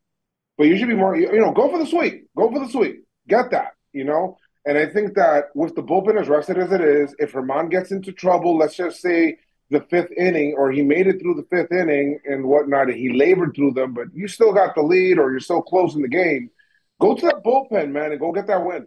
but 0.58 0.66
you 0.66 0.76
should 0.76 0.88
be 0.88 0.94
more. 0.94 1.16
You 1.16 1.40
know, 1.40 1.52
go 1.52 1.70
for 1.70 1.78
the 1.78 1.86
sweep. 1.86 2.26
Go 2.36 2.50
for 2.50 2.60
the 2.60 2.68
sweep. 2.70 3.04
Get 3.28 3.50
that. 3.50 3.72
You 3.92 4.04
know. 4.04 4.38
And 4.66 4.78
I 4.78 4.86
think 4.86 5.14
that 5.14 5.46
with 5.54 5.74
the 5.74 5.82
bullpen 5.82 6.18
as 6.18 6.28
rested 6.28 6.58
as 6.58 6.72
it 6.72 6.80
is, 6.80 7.14
if 7.18 7.32
Germán 7.32 7.70
gets 7.70 7.90
into 7.90 8.12
trouble, 8.12 8.56
let's 8.56 8.76
just 8.76 9.02
say 9.02 9.36
the 9.70 9.80
fifth 9.90 10.12
inning, 10.16 10.54
or 10.56 10.70
he 10.70 10.82
made 10.82 11.06
it 11.06 11.20
through 11.20 11.34
the 11.34 11.46
fifth 11.50 11.72
inning 11.72 12.18
and 12.24 12.44
whatnot, 12.44 12.88
and 12.88 12.98
he 12.98 13.12
labored 13.12 13.54
through 13.54 13.72
them, 13.72 13.94
but 13.94 14.06
you 14.12 14.28
still 14.28 14.52
got 14.52 14.74
the 14.74 14.82
lead, 14.82 15.18
or 15.18 15.30
you're 15.30 15.40
still 15.40 15.62
close 15.62 15.94
in 15.94 16.02
the 16.02 16.08
game 16.08 16.50
Go 17.00 17.14
to 17.14 17.26
that 17.26 17.42
bullpen, 17.44 17.90
man, 17.90 18.12
and 18.12 18.20
go 18.20 18.32
get 18.32 18.46
that 18.46 18.64
win. 18.64 18.86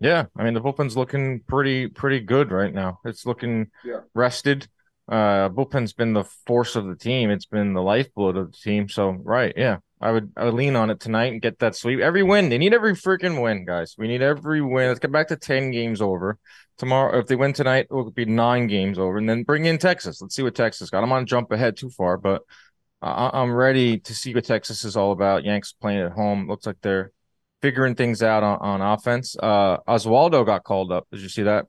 Yeah, 0.00 0.26
I 0.36 0.44
mean 0.44 0.54
the 0.54 0.60
bullpen's 0.60 0.96
looking 0.96 1.40
pretty 1.46 1.88
pretty 1.88 2.20
good 2.20 2.50
right 2.50 2.72
now. 2.72 3.00
It's 3.04 3.26
looking 3.26 3.70
yeah. 3.84 4.00
rested. 4.14 4.66
Uh 5.10 5.50
bullpen's 5.50 5.92
been 5.92 6.14
the 6.14 6.24
force 6.46 6.74
of 6.76 6.86
the 6.86 6.96
team. 6.96 7.30
It's 7.30 7.46
been 7.46 7.74
the 7.74 7.82
lifeblood 7.82 8.36
of 8.36 8.52
the 8.52 8.56
team. 8.56 8.88
So 8.88 9.10
right, 9.10 9.52
yeah. 9.56 9.78
I 10.00 10.10
would 10.10 10.32
I 10.36 10.46
would 10.46 10.54
lean 10.54 10.76
on 10.76 10.90
it 10.90 10.98
tonight 10.98 11.32
and 11.32 11.42
get 11.42 11.58
that 11.58 11.76
sweep. 11.76 12.00
Every 12.00 12.22
win. 12.22 12.48
They 12.48 12.58
need 12.58 12.72
every 12.72 12.94
freaking 12.94 13.42
win, 13.42 13.66
guys. 13.66 13.94
We 13.98 14.08
need 14.08 14.22
every 14.22 14.62
win. 14.62 14.88
Let's 14.88 15.00
get 15.00 15.12
back 15.12 15.28
to 15.28 15.36
10 15.36 15.70
games 15.70 16.00
over. 16.00 16.38
Tomorrow, 16.78 17.18
if 17.18 17.26
they 17.26 17.36
win 17.36 17.52
tonight, 17.52 17.86
it 17.90 17.92
will 17.94 18.10
be 18.10 18.24
nine 18.24 18.66
games 18.66 18.98
over. 18.98 19.18
And 19.18 19.28
then 19.28 19.42
bring 19.42 19.66
in 19.66 19.76
Texas. 19.76 20.22
Let's 20.22 20.34
see 20.34 20.42
what 20.42 20.54
Texas 20.54 20.88
got. 20.88 21.02
I'm 21.02 21.12
on 21.12 21.26
jump 21.26 21.52
ahead 21.52 21.76
too 21.76 21.90
far, 21.90 22.16
but 22.16 22.42
I- 23.02 23.42
am 23.42 23.52
ready 23.52 23.98
to 23.98 24.14
see 24.14 24.34
what 24.34 24.44
Texas 24.44 24.84
is 24.84 24.96
all 24.96 25.12
about. 25.12 25.44
Yanks 25.44 25.72
playing 25.72 26.00
at 26.00 26.12
home. 26.12 26.48
Looks 26.48 26.66
like 26.66 26.80
they're 26.80 27.12
figuring 27.60 27.94
things 27.94 28.22
out 28.22 28.42
on, 28.42 28.58
on 28.60 28.80
offense. 28.80 29.36
Uh, 29.42 29.78
Oswaldo 29.86 30.46
got 30.46 30.64
called 30.64 30.92
up. 30.92 31.06
Did 31.12 31.20
you 31.20 31.28
see 31.28 31.42
that? 31.42 31.66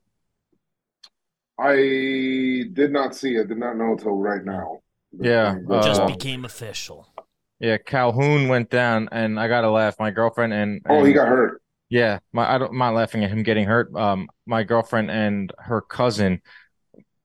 I 1.59 1.75
did 2.73 2.91
not 2.91 3.13
see 3.15 3.35
it. 3.35 3.49
Did 3.49 3.57
not 3.57 3.77
know 3.77 3.91
until 3.91 4.15
right 4.15 4.43
now. 4.43 4.79
Yeah, 5.11 5.57
uh, 5.69 5.83
Just 5.83 6.01
Uh, 6.01 6.07
became 6.07 6.45
official. 6.45 7.07
Yeah, 7.61 7.77
Calhoun 7.77 8.47
went 8.47 8.71
down, 8.71 9.07
and 9.11 9.39
I 9.39 9.47
gotta 9.47 9.69
laugh. 9.69 9.95
My 9.99 10.09
girlfriend 10.09 10.51
and, 10.51 10.81
oh, 10.89 11.03
he 11.03 11.13
got 11.13 11.27
hurt. 11.27 11.61
Yeah, 11.89 12.17
my 12.33 12.55
I 12.55 12.57
don't, 12.57 12.71
I'm 12.71 12.77
not 12.79 12.95
laughing 12.95 13.23
at 13.23 13.29
him 13.29 13.43
getting 13.43 13.65
hurt. 13.65 13.95
Um, 13.95 14.29
my 14.47 14.63
girlfriend 14.63 15.11
and 15.11 15.53
her 15.59 15.79
cousin 15.79 16.41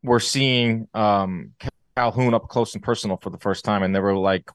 were 0.03 0.21
seeing 0.21 0.89
um 0.93 1.53
Calhoun 1.97 2.35
up 2.35 2.49
close 2.49 2.75
and 2.75 2.83
personal 2.83 3.17
for 3.17 3.31
the 3.31 3.39
first 3.39 3.65
time, 3.65 3.83
and 3.83 3.97
they 3.97 4.01
were 4.01 4.15
like, 4.15 4.51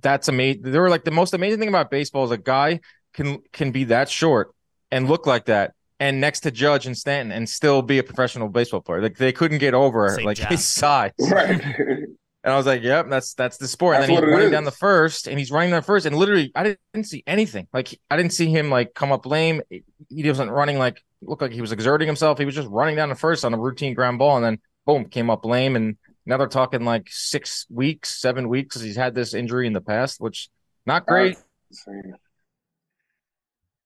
"That's 0.00 0.28
amazing." 0.28 0.62
They 0.62 0.78
were 0.78 0.88
like, 0.88 1.04
"The 1.04 1.10
most 1.10 1.34
amazing 1.34 1.58
thing 1.60 1.68
about 1.68 1.90
baseball 1.90 2.24
is 2.24 2.30
a 2.30 2.38
guy 2.38 2.80
can 3.12 3.42
can 3.52 3.72
be 3.72 3.84
that 3.84 4.08
short 4.08 4.54
and 4.90 5.06
look 5.06 5.26
like 5.26 5.44
that." 5.46 5.74
And 6.00 6.18
next 6.18 6.40
to 6.40 6.50
Judge 6.50 6.86
and 6.86 6.96
Stanton, 6.96 7.30
and 7.30 7.46
still 7.46 7.82
be 7.82 7.98
a 7.98 8.02
professional 8.02 8.48
baseball 8.48 8.80
player. 8.80 9.02
Like 9.02 9.18
they 9.18 9.32
couldn't 9.32 9.58
get 9.58 9.74
over 9.74 10.08
Same 10.08 10.24
like 10.24 10.36
job. 10.38 10.48
his 10.48 10.66
size. 10.66 11.12
Right. 11.18 11.60
And 12.44 12.52
I 12.52 12.58
was 12.58 12.66
like, 12.66 12.82
"Yep, 12.82 13.08
that's 13.08 13.32
that's 13.32 13.56
the 13.56 13.66
sport." 13.66 13.96
That's 13.96 14.06
and 14.06 14.18
then 14.18 14.22
he's 14.22 14.32
running 14.34 14.50
down 14.50 14.64
the 14.64 14.70
first, 14.70 15.28
and 15.28 15.38
he's 15.38 15.50
running 15.50 15.70
down 15.70 15.82
first, 15.82 16.04
and 16.04 16.14
literally, 16.14 16.52
I 16.54 16.76
didn't, 16.92 17.04
see 17.04 17.24
anything. 17.26 17.66
Like, 17.72 17.98
I 18.10 18.18
didn't 18.18 18.34
see 18.34 18.50
him 18.50 18.68
like 18.68 18.92
come 18.92 19.12
up 19.12 19.24
lame. 19.24 19.62
He 19.70 20.28
wasn't 20.28 20.50
running 20.50 20.78
like 20.78 21.02
looked 21.22 21.40
like 21.40 21.52
he 21.52 21.62
was 21.62 21.72
exerting 21.72 22.06
himself. 22.06 22.38
He 22.38 22.44
was 22.44 22.54
just 22.54 22.68
running 22.68 22.96
down 22.96 23.08
the 23.08 23.14
first 23.14 23.46
on 23.46 23.54
a 23.54 23.58
routine 23.58 23.94
ground 23.94 24.18
ball, 24.18 24.36
and 24.36 24.44
then 24.44 24.58
boom, 24.84 25.06
came 25.06 25.30
up 25.30 25.46
lame. 25.46 25.74
And 25.74 25.96
now 26.26 26.36
they're 26.36 26.46
talking 26.46 26.84
like 26.84 27.08
six 27.10 27.64
weeks, 27.70 28.20
seven 28.20 28.50
weeks. 28.50 28.78
He's 28.78 28.96
had 28.96 29.14
this 29.14 29.32
injury 29.32 29.66
in 29.66 29.72
the 29.72 29.80
past, 29.80 30.20
which 30.20 30.50
not 30.84 31.06
great. 31.06 31.38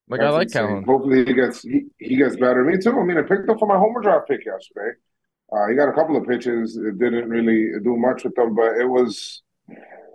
Like 0.09 0.21
I 0.21 0.31
like 0.31 0.49
insane. 0.49 0.63
Calhoun. 0.63 0.85
Hopefully 0.85 1.25
he 1.25 1.33
gets 1.33 1.63
he, 1.63 1.85
he 1.99 2.17
gets 2.17 2.35
better. 2.35 2.65
Me 2.65 2.77
too. 2.77 2.99
I 2.99 3.05
mean, 3.05 3.19
I 3.19 3.23
picked 3.23 3.49
up 3.49 3.61
for 3.61 3.69
my 3.69 3.79
homer 3.79 4.01
draft 4.01 4.29
pick 4.29 4.45
yesterday. 4.45 4.97
Uh, 5.53 5.67
he 5.69 5.75
got 5.75 5.89
a 5.89 5.93
couple 5.93 6.17
of 6.17 6.27
pitches. 6.27 6.77
It 6.77 6.99
didn't 6.99 7.29
really 7.29 7.81
do 7.83 7.97
much 7.97 8.25
with 8.25 8.35
them, 8.35 8.55
but 8.55 8.77
it 8.77 8.85
was. 8.89 9.43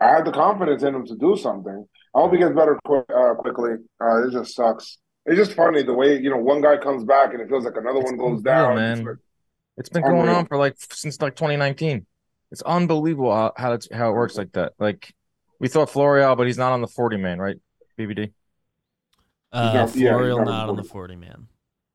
I 0.02 0.08
had 0.10 0.26
the 0.26 0.32
confidence 0.32 0.84
in 0.84 0.94
him 0.96 1.06
to 1.08 1.16
do 1.16 1.36
something. 1.38 1.88
I 2.16 2.20
hope 2.20 2.32
he 2.34 2.38
gets 2.38 2.54
better 2.56 2.80
quick, 2.86 3.06
uh, 3.16 3.34
quickly. 3.36 3.72
Uh, 4.02 4.28
it 4.28 4.32
just 4.32 4.56
sucks. 4.56 4.98
It's 5.26 5.38
just 5.38 5.54
funny 5.54 5.82
the 5.84 5.94
way 5.94 6.20
you 6.20 6.30
know 6.30 6.38
one 6.38 6.62
guy 6.62 6.78
comes 6.78 7.04
back 7.04 7.34
and 7.34 7.42
it 7.42 7.48
feels 7.50 7.64
like 7.66 7.78
another 7.78 8.00
It's 8.00 8.12
one 8.12 8.18
goes 8.18 8.40
unreal, 8.40 8.42
down. 8.44 8.76
man. 8.76 8.98
It's 9.00 9.08
like- 9.08 9.18
It's 9.78 9.90
been 9.90 10.04
going 10.04 10.20
Unreal. 10.22 10.36
on 10.36 10.46
for 10.46 10.58
like 10.58 10.76
since 10.78 11.20
like 11.22 11.36
2019. 11.36 12.06
It's 12.52 12.62
unbelievable 12.62 13.34
how 13.34 13.54
how, 13.58 13.74
it's, 13.74 13.88
how 13.92 14.10
it 14.12 14.14
works 14.14 14.38
like 14.38 14.52
that. 14.52 14.74
Like 14.78 15.14
we 15.60 15.68
thought 15.70 15.90
Florial, 15.90 16.36
but 16.38 16.46
he's 16.46 16.58
not 16.60 16.74
on 16.74 16.82
the 16.82 16.88
40 16.88 17.18
man, 17.18 17.40
right? 17.40 17.58
BBD. 17.98 18.34
Uh, 19.52 19.64
not- 19.74 19.74
yeah, 19.74 19.86
he's 19.86 20.04
Florial 20.04 20.38
not 20.40 20.46
not 20.46 20.70
on 20.70 20.76
the 20.76 20.84
40 20.84 21.16
man. 21.16 21.48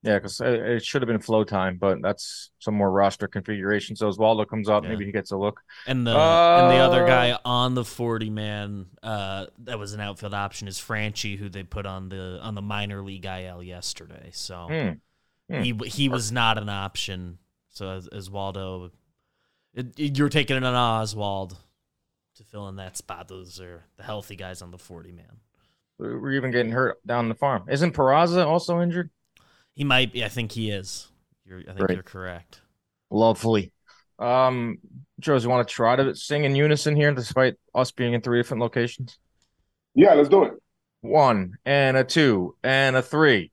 Yeah, 0.02 0.14
because 0.14 0.40
it, 0.40 0.54
it 0.60 0.84
should 0.84 1.02
have 1.02 1.08
been 1.08 1.18
flow 1.18 1.42
time, 1.42 1.76
but 1.76 2.00
that's 2.00 2.50
some 2.60 2.74
more 2.74 2.90
roster 2.90 3.26
configuration. 3.26 3.96
So 3.96 4.08
Oswaldo 4.08 4.46
comes 4.48 4.68
up, 4.68 4.84
Yeah. 4.84 4.90
maybe 4.90 5.04
he 5.06 5.10
gets 5.12 5.32
a 5.32 5.36
look. 5.36 5.60
And 5.88 6.06
the 6.06 6.12
and 6.12 6.70
the 6.70 6.76
other 6.76 7.02
Uh, 7.04 7.06
guy 7.08 7.38
on 7.44 7.74
the 7.74 7.84
40 7.84 8.30
man 8.30 8.86
uh 9.02 9.46
that 9.64 9.78
was 9.78 9.94
an 9.94 10.00
outfield 10.00 10.34
option 10.34 10.68
is 10.68 10.78
Franchy 10.78 11.36
who 11.36 11.48
they 11.48 11.64
put 11.64 11.84
on 11.84 12.10
the 12.10 12.38
on 12.40 12.54
the 12.54 12.62
minor 12.62 13.02
league 13.02 13.26
IL 13.26 13.60
yesterday. 13.62 14.28
So 14.32 14.68
Hmm. 14.68 15.52
Hmm. 15.54 15.62
he 15.62 15.72
he 15.88 16.08
was 16.08 16.30
not 16.30 16.58
an 16.58 16.68
option. 16.68 17.38
So 17.68 17.88
as, 17.90 18.08
Oswaldo 18.08 18.92
it, 19.74 19.98
it- 19.98 20.16
you're 20.16 20.28
taking 20.28 20.56
an 20.56 20.64
Oswald 20.64 21.56
to 22.36 22.44
fill 22.44 22.68
in 22.68 22.76
that 22.76 22.96
spot. 22.96 23.26
Those 23.26 23.60
are 23.60 23.84
the 23.96 24.04
healthy 24.04 24.36
guys 24.36 24.62
on 24.62 24.70
the 24.70 24.78
40 24.78 25.10
man. 25.10 25.40
We're 25.98 26.32
even 26.34 26.52
getting 26.52 26.70
hurt 26.70 27.04
down 27.04 27.28
the 27.28 27.34
farm. 27.34 27.64
Isn't 27.68 27.94
Peraza 27.94 28.46
also 28.46 28.80
injured? 28.80 29.10
He 29.78 29.84
might 29.84 30.12
be 30.12 30.24
I 30.24 30.28
think 30.28 30.50
he 30.50 30.70
is. 30.72 31.06
You're 31.46 31.60
I 31.60 31.62
think 31.72 31.80
Right. 31.82 31.90
you're 31.94 32.02
correct. 32.02 32.60
Lovely. 33.10 33.70
Um, 34.18 34.78
Joes, 35.20 35.44
you 35.44 35.50
want 35.50 35.66
to 35.68 35.72
try 35.72 35.94
to 35.94 36.16
sing 36.16 36.42
in 36.42 36.56
unison 36.56 36.96
here, 36.96 37.14
despite 37.14 37.54
us 37.76 37.92
being 37.92 38.12
in 38.12 38.20
three 38.20 38.40
different 38.40 38.60
locations? 38.60 39.18
yeah, 39.94 40.14
let's 40.14 40.28
do 40.28 40.42
it. 40.42 40.54
One 41.02 41.54
and 41.64 41.96
a 41.96 42.02
two 42.02 42.56
and 42.64 42.96
a 42.96 43.02
three. 43.02 43.52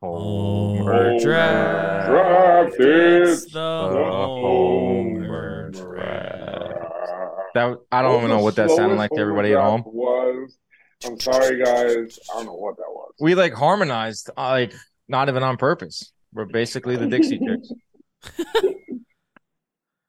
Homer 0.00 1.18
draft. 1.20 2.06
draft, 2.08 2.74
It's 2.80 3.42
it's 3.42 3.52
the 3.52 3.58
the 3.60 3.98
Homer 3.98 5.26
Homer 5.26 5.70
draft. 5.72 7.52
That 7.52 7.76
I 7.92 8.00
don't 8.00 8.16
even 8.16 8.30
know 8.30 8.42
what 8.42 8.56
that 8.56 8.70
sounded 8.70 8.96
like 8.96 9.10
to 9.10 9.20
everybody 9.20 9.52
at 9.52 9.60
home. 9.60 9.82
Was 9.84 10.56
I'm 11.04 11.20
sorry, 11.20 11.62
guys. 11.62 12.18
I 12.32 12.36
don't 12.36 12.46
know 12.46 12.54
what 12.54 12.76
that 12.78 12.88
was. 12.88 13.12
We 13.20 13.34
like 13.34 13.52
harmonized, 13.52 14.30
uh, 14.38 14.48
like 14.50 14.72
not 15.10 15.28
even 15.28 15.42
on 15.42 15.56
purpose. 15.56 16.12
We're 16.32 16.46
basically 16.46 16.96
the 16.96 17.06
Dixie 17.06 17.38
Chicks. 17.46 17.72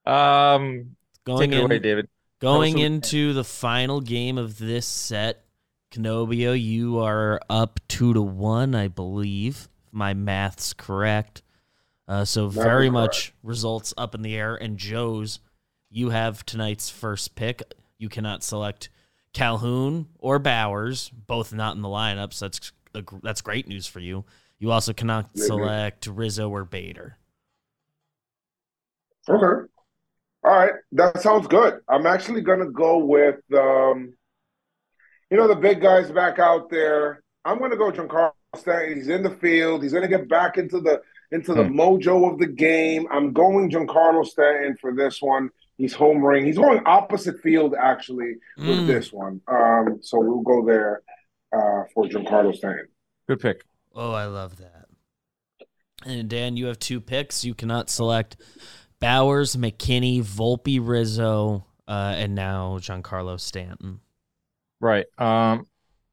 Um, 0.06 0.96
Going 1.26 1.50
take 1.50 1.52
it 1.52 1.60
in, 1.60 1.66
away, 1.66 1.80
David. 1.80 2.08
going 2.40 2.74
Tell 2.76 2.82
us 2.84 2.86
into 2.86 3.34
the 3.34 3.44
final 3.44 4.02
game 4.02 4.38
of 4.38 4.58
this 4.58 4.86
set, 4.86 5.46
Canobio, 5.92 6.60
you 6.60 7.00
are 7.00 7.42
up 7.50 7.80
two 7.88 8.14
to 8.14 8.22
one, 8.22 8.76
I 8.76 8.88
believe. 8.88 9.68
if 9.88 9.94
My 9.94 10.14
math's 10.14 10.74
correct. 10.74 11.42
Uh, 12.08 12.26
so 12.26 12.48
That 12.50 12.64
very 12.64 12.88
is 12.88 12.94
much 12.94 13.34
results 13.44 13.94
up 13.98 14.16
in 14.16 14.22
the 14.22 14.36
air. 14.36 14.56
And 14.56 14.78
Joe's, 14.78 15.40
you 15.90 16.10
have 16.10 16.46
tonight's 16.46 16.90
first 16.90 17.36
pick. 17.36 17.62
You 17.98 18.10
cannot 18.10 18.44
select 18.44 18.90
Calhoun 19.34 20.08
or 20.18 20.40
Bauers, 20.40 21.12
both 21.12 21.54
not 21.54 21.76
in 21.76 21.82
the 21.82 21.88
lineup. 21.88 22.34
So 22.34 22.46
that's 22.46 22.72
a, 22.96 23.04
that's 23.22 23.42
great 23.42 23.68
news 23.68 23.86
for 23.86 24.00
you. 24.00 24.26
You 24.62 24.72
also 24.72 24.94
cannot 24.94 25.32
Yeah, 25.34 25.42
yeah. 25.42 25.48
select 25.48 26.06
Rizzo 26.06 26.48
or 26.48 26.64
Bader. 26.66 27.18
Okay. 29.28 29.68
All 30.44 30.52
right. 30.52 30.74
That 30.92 31.20
sounds 31.22 31.48
good. 31.48 31.80
I'm 31.90 32.06
actually 32.06 32.42
gonna 32.42 32.70
go 32.70 33.00
with 33.00 33.40
um 33.58 34.14
you 35.32 35.38
know 35.38 35.48
the 35.48 35.56
big 35.56 35.82
guys 35.82 36.12
back 36.12 36.38
out 36.38 36.70
there. 36.70 37.24
I'm 37.44 37.58
gonna 37.58 37.76
go 37.76 37.92
Giancarlo 37.92 38.34
Stanton. 38.56 38.98
He's 38.98 39.08
in 39.08 39.24
the 39.24 39.32
field. 39.38 39.82
He's 39.82 39.94
gonna 39.94 40.08
get 40.08 40.30
back 40.30 40.60
into 40.60 40.80
the 40.80 41.02
into 41.32 41.56
the 41.56 41.64
Hmm. 41.64 41.80
mojo 41.80 42.32
of 42.32 42.38
the 42.38 42.46
game. 42.48 43.08
I'm 43.10 43.34
going 43.34 43.72
Giancarlo 43.72 44.24
Stanton 44.26 44.78
for 44.80 44.94
this 44.94 45.24
one. 45.24 45.50
He's 45.78 45.94
home 45.96 46.18
homering. 46.20 46.46
He's 46.46 46.58
going 46.58 46.84
opposite 46.86 47.40
field 47.40 47.74
actually 47.74 48.36
with 48.58 48.82
Mm. 48.82 48.86
this 48.88 49.12
one. 49.12 49.42
Um, 49.48 49.98
so 50.04 50.20
we'll 50.20 50.42
go 50.42 50.64
there 50.64 51.02
uh, 51.52 51.86
for 51.96 52.04
Giancarlo 52.06 52.54
Stanton. 52.54 52.88
Good 53.28 53.40
pick. 53.40 53.64
Oh, 53.94 54.12
I 54.12 54.26
love 54.26 54.58
that. 54.58 54.86
And 56.06 56.30
Dan, 56.30 56.58
you 56.58 56.68
have 56.68 56.80
two 56.80 57.00
picks. 57.00 57.44
You 57.44 57.54
cannot 57.54 57.90
select 57.90 58.38
Bauers, 59.02 59.56
McKinney, 59.56 60.24
Volpe, 60.24 60.80
Rizzo, 60.82 61.66
uh, 61.88 62.14
and 62.16 62.36
now 62.36 62.78
Giancarlo 62.80 63.40
Stanton. 63.40 64.00
Right. 64.80 65.06
Um, 65.18 65.68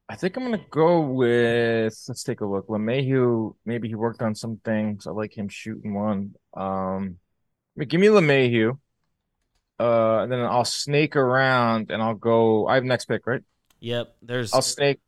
I 0.07 0.15
think 0.15 0.35
I'm 0.35 0.43
gonna 0.43 0.63
go 0.69 1.01
with. 1.01 1.95
Let's 2.07 2.23
take 2.23 2.41
a 2.41 2.45
look. 2.45 2.67
LeMahieu. 2.67 3.55
Maybe 3.65 3.87
he 3.87 3.95
worked 3.95 4.21
on 4.21 4.35
some 4.35 4.59
things. 4.65 5.07
I 5.07 5.11
like 5.11 5.37
him 5.37 5.49
shooting 5.49 5.93
one. 5.93 6.35
Um, 6.55 7.17
give 7.77 8.01
me 8.01 8.07
LeMahieu. 8.07 8.77
Uh, 9.79 10.23
and 10.23 10.31
then 10.31 10.39
I'll 10.39 10.65
snake 10.65 11.15
around 11.15 11.89
and 11.91 12.01
I'll 12.01 12.15
go. 12.15 12.67
I 12.67 12.75
have 12.75 12.83
next 12.83 13.05
pick, 13.05 13.25
right? 13.25 13.43
Yep. 13.79 14.15
There's. 14.21 14.53
I'll 14.53 14.61
snake. 14.61 14.99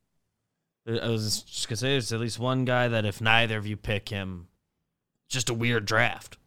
I 0.88 1.09
was 1.09 1.43
just 1.43 1.67
gonna 1.69 1.77
say 1.77 1.89
there's 1.91 2.11
at 2.11 2.19
least 2.19 2.39
one 2.39 2.65
guy 2.65 2.88
that 2.88 3.05
if 3.05 3.21
neither 3.21 3.57
of 3.57 3.67
you 3.67 3.77
pick 3.77 4.09
him, 4.09 4.47
just 5.29 5.50
a 5.50 5.53
weird 5.53 5.85
draft. 5.85 6.38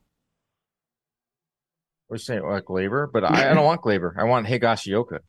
We're 2.09 2.19
saying 2.19 2.43
like 2.43 2.65
Gleyber, 2.65 3.09
but 3.13 3.25
I, 3.25 3.51
I 3.51 3.55
don't 3.55 3.65
want 3.65 3.81
Gleyber. 3.81 4.13
I 4.19 4.25
want 4.25 4.47
Higashioka. 4.47 5.21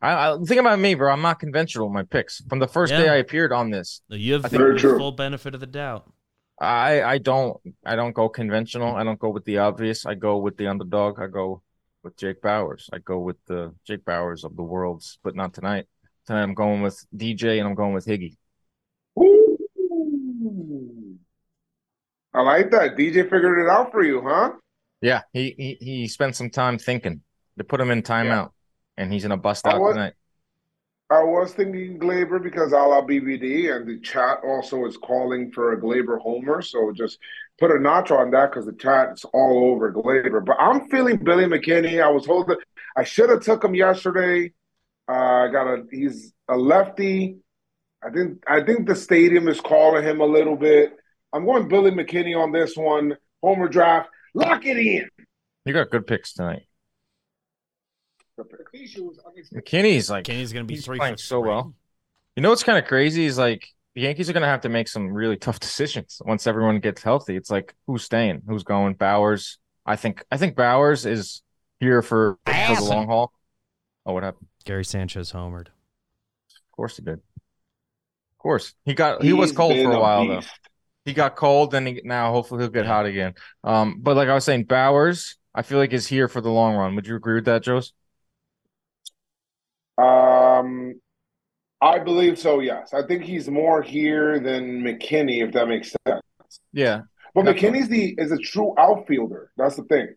I, 0.00 0.32
I 0.32 0.36
think 0.46 0.60
about 0.60 0.78
me, 0.78 0.94
bro. 0.94 1.12
I'm 1.12 1.22
not 1.22 1.40
conventional 1.40 1.88
in 1.88 1.92
my 1.92 2.04
picks. 2.04 2.40
From 2.48 2.60
the 2.60 2.68
first 2.68 2.92
day 2.92 3.08
I 3.08 3.16
appeared 3.16 3.52
on 3.52 3.70
this, 3.70 4.00
No, 4.08 4.16
You 4.16 4.34
have 4.34 4.44
I 4.44 4.48
the 4.48 4.58
think- 4.58 4.80
Very 4.80 4.98
full 4.98 5.12
benefit 5.12 5.54
of 5.54 5.60
the 5.60 5.66
doubt. 5.66 6.10
I 6.60 7.02
I 7.02 7.18
don't 7.18 7.56
I 7.86 7.94
don't 7.96 8.12
go 8.14 8.28
conventional. 8.28 8.94
I 8.96 9.04
don't 9.04 9.18
go 9.18 9.30
with 9.30 9.44
the 9.44 9.58
obvious. 9.58 10.04
I 10.06 10.14
go 10.14 10.38
with 10.38 10.56
the 10.56 10.66
underdog. 10.66 11.20
I 11.20 11.26
go 11.28 11.62
with 12.02 12.16
Jake 12.16 12.42
Bauers. 12.42 12.88
I 12.92 12.98
go 12.98 13.18
with 13.20 13.36
the 13.46 13.74
Jake 13.86 14.04
Bauers 14.04 14.44
of 14.44 14.56
the 14.56 14.62
worlds, 14.64 15.18
but 15.22 15.34
not 15.36 15.54
tonight. 15.54 15.86
Tonight 16.28 16.42
I'm 16.42 16.52
going 16.52 16.82
with 16.82 17.06
DJ 17.16 17.58
and 17.58 17.66
I'm 17.66 17.74
going 17.74 17.94
with 17.94 18.04
Higgy. 18.04 18.36
Ooh. 19.18 19.56
I 22.34 22.42
like 22.42 22.70
that. 22.70 22.98
DJ 22.98 23.22
figured 23.22 23.60
it 23.60 23.70
out 23.70 23.90
for 23.90 24.04
you, 24.04 24.20
huh? 24.22 24.50
Yeah, 25.00 25.22
he 25.32 25.54
he, 25.56 25.78
he 25.80 26.06
spent 26.06 26.36
some 26.36 26.50
time 26.50 26.76
thinking. 26.76 27.22
to 27.56 27.64
put 27.64 27.80
him 27.80 27.90
in 27.90 28.02
timeout, 28.02 28.50
and 28.98 29.10
he's 29.10 29.22
gonna 29.22 29.38
bust 29.38 29.66
I 29.66 29.70
out 29.70 29.80
was- 29.80 29.94
tonight. 29.94 30.12
I 31.10 31.22
was 31.22 31.54
thinking 31.54 31.98
Gleyber 31.98 32.42
because 32.42 32.72
a 32.72 32.76
la 32.76 33.00
BBD, 33.00 33.74
and 33.74 33.88
the 33.88 33.98
chat 34.00 34.40
also 34.44 34.84
is 34.84 34.98
calling 34.98 35.50
for 35.50 35.72
a 35.72 35.80
Gleyber 35.80 36.20
homer. 36.20 36.60
So 36.60 36.92
just 36.92 37.18
put 37.58 37.70
a 37.70 37.78
notch 37.78 38.10
on 38.10 38.30
that 38.32 38.50
because 38.50 38.66
the 38.66 38.74
chat 38.74 39.14
is 39.14 39.24
all 39.32 39.70
over 39.72 39.90
Gleyber. 39.90 40.44
But 40.44 40.58
I'm 40.60 40.90
feeling 40.90 41.16
Billy 41.16 41.46
McKinney. 41.46 42.02
I 42.02 42.10
was 42.10 42.26
holding. 42.26 42.58
I 42.98 43.04
should 43.04 43.30
have 43.30 43.40
took 43.40 43.64
him 43.64 43.74
yesterday. 43.74 44.52
I 45.48 45.52
got 45.52 45.66
a. 45.66 45.84
He's 45.90 46.32
a 46.48 46.56
lefty. 46.56 47.38
I 48.02 48.10
think. 48.10 48.42
I 48.46 48.62
think 48.62 48.86
the 48.86 48.96
stadium 48.96 49.48
is 49.48 49.60
calling 49.60 50.04
him 50.04 50.20
a 50.20 50.26
little 50.26 50.56
bit. 50.56 50.96
I'm 51.32 51.44
going 51.44 51.68
Billy 51.68 51.90
McKinney 51.90 52.36
on 52.36 52.52
this 52.52 52.76
one. 52.76 53.16
Homer 53.42 53.68
draft. 53.68 54.10
Lock 54.34 54.66
it 54.66 54.76
in. 54.76 55.08
You 55.64 55.72
got 55.72 55.90
good 55.90 56.06
picks 56.06 56.32
tonight. 56.32 56.62
McKinney's 59.54 60.08
like 60.08 60.24
McKinney's 60.24 60.52
gonna 60.52 60.64
be 60.64 60.74
he's 60.74 60.84
three 60.84 60.98
playing 60.98 61.16
so 61.16 61.40
three. 61.40 61.48
well. 61.48 61.74
You 62.36 62.42
know 62.42 62.50
what's 62.50 62.62
kind 62.62 62.78
of 62.78 62.84
crazy 62.84 63.24
is 63.24 63.36
like 63.36 63.66
the 63.94 64.02
Yankees 64.02 64.30
are 64.30 64.32
going 64.32 64.42
to 64.42 64.48
have 64.48 64.60
to 64.60 64.68
make 64.68 64.86
some 64.86 65.12
really 65.12 65.36
tough 65.36 65.58
decisions 65.58 66.22
once 66.24 66.46
everyone 66.46 66.78
gets 66.78 67.02
healthy. 67.02 67.36
It's 67.36 67.50
like 67.50 67.74
who's 67.88 68.04
staying, 68.04 68.42
who's 68.46 68.62
going. 68.62 68.94
Bauers, 68.94 69.56
I 69.84 69.96
think. 69.96 70.24
I 70.30 70.36
think 70.36 70.54
Bauers 70.56 71.04
is 71.04 71.42
here 71.80 72.00
for 72.00 72.38
for 72.46 72.74
the 72.76 72.84
long 72.84 73.06
haul. 73.08 73.32
Oh, 74.06 74.12
what 74.12 74.22
happened? 74.22 74.46
Gary 74.68 74.84
Sanchez 74.84 75.32
homered. 75.32 75.68
Of 75.68 76.72
course 76.72 76.98
he 76.98 77.02
did. 77.02 77.14
Of 77.14 78.38
course 78.38 78.74
he 78.84 78.92
got. 78.92 79.22
He 79.22 79.32
was 79.32 79.50
cold 79.50 79.72
for 79.82 79.92
a 79.92 79.98
while 79.98 80.28
though. 80.28 80.42
He 81.06 81.14
got 81.14 81.36
cold, 81.36 81.72
and 81.72 81.88
he, 81.88 82.02
now 82.04 82.32
hopefully 82.32 82.60
he'll 82.62 82.70
get 82.70 82.84
Yeah. 82.84 82.90
hot 82.92 83.06
again. 83.06 83.34
Um, 83.64 83.96
but 84.00 84.14
like 84.14 84.28
I 84.28 84.34
was 84.34 84.44
saying, 84.44 84.66
Bauers, 84.66 85.36
I 85.54 85.62
feel 85.62 85.78
like 85.78 85.94
is 85.94 86.06
here 86.06 86.28
for 86.28 86.42
the 86.42 86.50
long 86.50 86.74
run. 86.76 86.94
Would 86.96 87.06
you 87.06 87.16
agree 87.16 87.36
with 87.36 87.46
that, 87.46 87.62
Joes? 87.62 87.94
Um, 89.96 91.00
I 91.80 91.98
believe 91.98 92.38
so. 92.38 92.60
Yes, 92.60 92.92
I 92.92 93.06
think 93.06 93.24
he's 93.24 93.48
more 93.48 93.80
here 93.80 94.38
than 94.38 94.82
McKinney, 94.82 95.42
if 95.42 95.52
that 95.54 95.66
makes 95.66 95.94
sense. 96.06 96.20
Yeah, 96.74 97.02
But 97.34 97.44
Definitely. 97.44 97.80
McKinney's 97.80 97.88
the 97.88 98.14
is 98.18 98.32
a 98.32 98.38
true 98.38 98.74
outfielder. 98.78 99.50
That's 99.56 99.76
the 99.76 99.84
thing. 99.84 100.08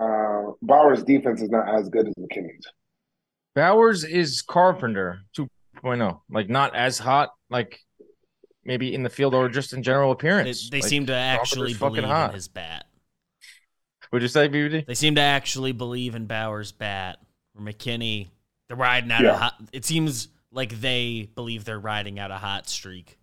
Uh, 0.00 0.52
Bauer's 0.62 1.04
defense 1.04 1.42
is 1.42 1.50
not 1.50 1.68
as 1.68 1.90
good 1.90 2.08
as 2.08 2.14
McKinney's. 2.14 2.66
Bauers 3.56 4.08
is 4.08 4.42
Carpenter 4.42 5.20
2.0, 5.36 6.20
like 6.30 6.48
not 6.48 6.74
as 6.74 6.98
hot, 6.98 7.30
like 7.50 7.78
maybe 8.64 8.94
in 8.94 9.02
the 9.02 9.10
field 9.10 9.34
or 9.34 9.48
just 9.48 9.72
in 9.72 9.82
general 9.82 10.12
appearance. 10.12 10.70
they 10.70 10.80
Like, 10.80 10.88
seem 10.88 11.06
to 11.06 11.14
actually 11.14 11.74
Carpenter's 11.74 11.78
fucking 11.78 11.94
believe 11.96 12.08
hot. 12.10 12.30
in 12.30 12.34
his 12.34 12.48
bat. 12.48 12.86
Would 14.12 14.22
you 14.22 14.28
say, 14.28 14.48
BBD? 14.48 14.86
They 14.86 14.94
seem 14.94 15.14
to 15.14 15.22
actually 15.22 15.72
believe 15.72 16.14
in 16.14 16.26
Bauers' 16.26 16.72
bat. 16.76 17.18
Or 17.56 17.62
McKinney, 17.64 18.28
they're 18.68 18.76
riding 18.76 19.10
out 19.10 19.22
Yeah. 19.22 19.32
a 19.34 19.36
hot. 19.36 19.54
It 19.72 19.84
seems 19.84 20.28
like 20.50 20.80
they 20.80 21.28
believe 21.34 21.64
they're 21.64 21.78
riding 21.80 22.18
out 22.18 22.30
a 22.30 22.36
hot 22.38 22.68
streak. 22.68 23.18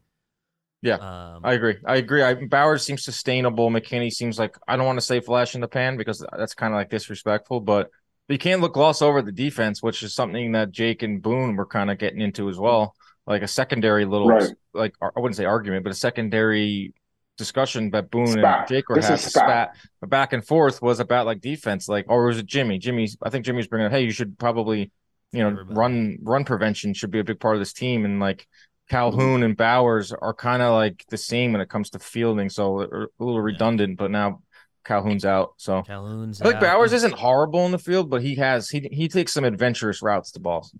Yeah, 0.82 0.96
Um, 0.96 1.42
I 1.44 1.54
agree. 1.54 1.78
I 1.86 1.98
agree. 1.98 2.24
I, 2.24 2.36
Bauers 2.36 2.82
seems 2.82 3.04
sustainable. 3.04 3.70
McKinney 3.70 4.12
seems 4.12 4.40
like 4.40 4.56
I 4.68 4.78
don't 4.78 4.86
want 4.86 4.98
to 5.00 5.06
say 5.06 5.20
flash 5.20 5.54
in 5.56 5.62
the 5.62 5.68
pan 5.68 5.98
because 5.98 6.26
that's 6.38 6.54
kind 6.56 6.74
of 6.74 6.78
like 6.78 6.90
disrespectful, 6.90 7.60
but 7.60 7.90
you 8.30 8.38
can't 8.38 8.62
look 8.62 8.74
gloss 8.74 9.02
over 9.02 9.22
the 9.22 9.32
defense, 9.32 9.82
which 9.84 10.04
is 10.04 10.14
something 10.14 10.52
that 10.54 10.72
Jake 10.72 11.04
and 11.04 11.22
Boone 11.22 11.56
were 11.56 11.66
kind 11.66 11.90
of 11.92 11.98
getting 11.98 12.22
into 12.22 12.50
as 12.50 12.58
well. 12.58 12.96
Like 13.28 13.42
a 13.42 13.48
secondary 13.48 14.06
little, 14.06 14.28
Right. 14.28 14.50
like 14.74 14.96
I 15.02 15.20
wouldn't 15.20 15.36
say 15.36 15.46
argument, 15.46 15.84
but 15.84 15.92
a 15.92 15.96
secondary 15.96 16.94
discussion 17.38 17.90
that 17.92 18.10
Boone 18.12 18.28
Spat. 18.28 18.60
and 18.60 18.68
Jake 18.68 18.90
were 18.90 18.96
This 18.96 19.06
is 19.06 19.10
having. 19.10 19.30
spat. 19.30 19.76
Spat, 19.76 20.10
back 20.10 20.34
and 20.34 20.46
forth 20.46 20.82
was 20.82 21.00
about 21.00 21.26
like 21.26 21.40
defense, 21.42 21.88
like 21.88 22.06
or 22.10 22.26
was 22.26 22.38
it 22.40 22.46
Jimmy? 22.46 22.80
Jimmy's. 22.80 23.18
I 23.24 23.30
think 23.30 23.46
Jimmy's 23.46 23.68
bringing 23.68 23.86
up, 23.88 23.92
hey, 23.92 24.02
you 24.04 24.12
should 24.12 24.38
probably, 24.38 24.92
you 25.32 25.40
know, 25.44 25.50
Everybody. 25.50 25.76
run 25.76 26.18
run 26.24 26.44
prevention 26.44 26.94
should 26.94 27.12
be 27.12 27.20
a 27.20 27.24
big 27.24 27.40
part 27.40 27.56
of 27.56 27.62
this 27.62 27.74
team, 27.74 28.06
and 28.06 28.20
like 28.20 28.48
Mm-hmm. 28.92 28.96
Calhoun 28.98 29.44
and 29.44 29.56
Bauers 29.56 30.12
are 30.20 30.34
kind 30.34 30.64
of 30.64 30.74
like 30.74 31.06
the 31.10 31.18
same 31.18 31.52
when 31.52 31.62
it 31.62 31.70
comes 31.70 31.92
to 31.92 32.00
fielding, 32.00 32.50
so 32.50 32.82
a 32.82 33.06
little 33.24 33.40
redundant. 33.40 34.00
But 34.00 34.10
now 34.10 34.42
Calhoun's 34.90 35.24
out, 35.24 35.54
so 35.58 35.84
Calhoun's 35.84 36.42
I 36.42 36.46
think 36.46 36.56
out. 36.64 36.80
Bauers 36.80 36.94
isn't 36.94 37.14
horrible 37.14 37.64
in 37.68 37.72
the 37.72 37.78
field, 37.78 38.10
but 38.10 38.24
he 38.24 38.36
has 38.38 38.70
he 38.70 38.90
he 38.92 39.08
takes 39.08 39.32
some 39.32 39.46
adventurous 39.46 40.02
routes 40.02 40.32
to 40.32 40.40
balls. 40.40 40.74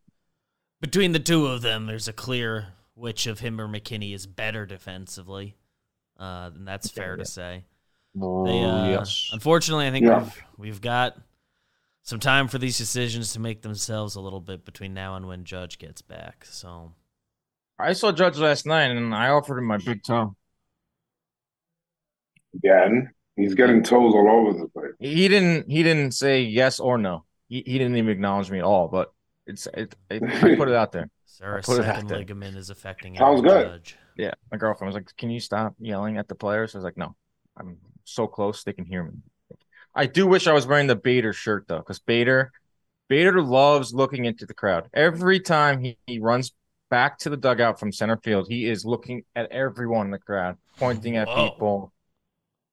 Between 0.82 1.12
the 1.12 1.20
two 1.20 1.46
of 1.46 1.62
them, 1.62 1.86
there's 1.86 2.08
a 2.08 2.14
clear 2.14 2.70
which 2.96 3.28
of 3.28 3.40
him 3.40 3.62
or 3.62 3.68
McKinney 3.68 4.16
is 4.16 4.26
better 4.26 4.66
defensively. 4.66 5.58
Uh, 6.20 6.50
and 6.56 6.68
that's 6.68 6.90
fair 6.90 7.12
yeah. 7.12 7.24
to 7.24 7.26
say. 7.30 7.66
Oh, 8.20 8.46
They, 8.46 8.96
uh, 8.96 9.06
Unfortunately, 9.32 9.88
I 9.88 9.92
think 9.92 10.06
Yeah. 10.06 10.24
we've, 10.24 10.44
we've 10.58 10.82
got 10.82 11.16
some 12.02 12.20
time 12.20 12.48
for 12.48 12.58
these 12.58 12.78
decisions 12.78 13.34
to 13.34 13.40
make 13.40 13.62
themselves 13.62 14.16
a 14.16 14.22
little 14.22 14.42
bit 14.42 14.66
between 14.66 14.94
now 14.96 15.16
and 15.16 15.28
when 15.28 15.46
Judge 15.46 15.78
gets 15.78 16.02
back. 16.02 16.46
So 16.50 16.94
I 17.78 17.94
saw 17.94 18.12
Judge 18.12 18.38
last 18.38 18.66
night, 18.66 18.90
and 18.92 19.14
I 19.14 19.30
offered 19.30 19.60
him 19.60 19.66
my 19.66 19.78
big 19.78 20.02
toe. 20.04 20.36
Again, 22.56 23.12
he's 23.40 23.56
getting 23.56 23.84
toes 23.84 24.14
all 24.14 24.30
over 24.30 24.60
the 24.60 24.68
place. 24.68 24.92
He 25.00 25.28
didn't 25.28 25.70
he 25.70 25.84
didn't 25.84 26.12
say 26.14 26.42
yes 26.42 26.80
or 26.80 26.98
no. 26.98 27.26
He 27.48 27.64
he 27.66 27.78
didn't 27.78 27.96
even 27.98 28.10
acknowledge 28.10 28.52
me 28.52 28.60
at 28.60 28.66
all. 28.66 28.88
But 28.88 29.12
it's 29.46 29.68
it, 29.74 29.96
it 30.10 30.24
I 30.24 30.56
put 30.56 30.70
it 30.70 30.76
out 30.76 30.92
there. 30.92 31.10
Sarah's 31.26 31.66
put 31.66 31.80
it 31.80 31.86
out 31.86 32.08
there. 32.08 32.18
ligament 32.18 32.58
is 32.58 32.70
affecting 32.70 33.16
Sounds 33.16 33.42
good. 33.42 33.68
Judge. 33.68 33.96
Yeah, 34.18 34.34
my 34.52 34.58
girlfriend 34.58 34.94
was 34.94 34.96
like, 34.96 35.16
"Can 35.18 35.30
you 35.30 35.40
stop 35.40 35.74
yelling 35.80 36.18
at 36.18 36.28
the 36.28 36.36
players?" 36.36 36.76
I 36.76 36.80
was 36.80 36.84
like, 36.84 36.98
"No, 36.98 37.16
I'm 37.56 37.78
so 38.04 38.28
close 38.28 38.64
they 38.64 38.74
can 38.74 38.86
hear 38.86 39.04
me." 39.04 39.14
I 39.96 40.06
do 40.06 40.28
wish 40.28 40.48
I 40.48 40.54
was 40.54 40.68
wearing 40.68 40.88
the 40.88 40.96
Bader 40.96 41.34
shirt 41.34 41.66
though, 41.68 41.78
because 41.78 42.00
Bader, 42.00 42.52
Bader 43.08 43.42
loves 43.42 43.94
looking 43.94 44.26
into 44.26 44.46
the 44.46 44.54
crowd. 44.54 44.90
Every 44.94 45.40
time 45.40 45.80
he, 45.80 45.98
he 46.06 46.20
runs 46.20 46.54
back 46.90 47.18
to 47.20 47.30
the 47.30 47.38
dugout 47.38 47.80
from 47.80 47.92
center 47.92 48.18
field, 48.18 48.48
he 48.50 48.70
is 48.70 48.86
looking 48.86 49.24
at 49.36 49.52
everyone 49.52 50.08
in 50.08 50.12
the 50.12 50.20
crowd, 50.20 50.58
pointing 50.78 51.16
at 51.16 51.28
Whoa. 51.28 51.50
people. 51.50 51.94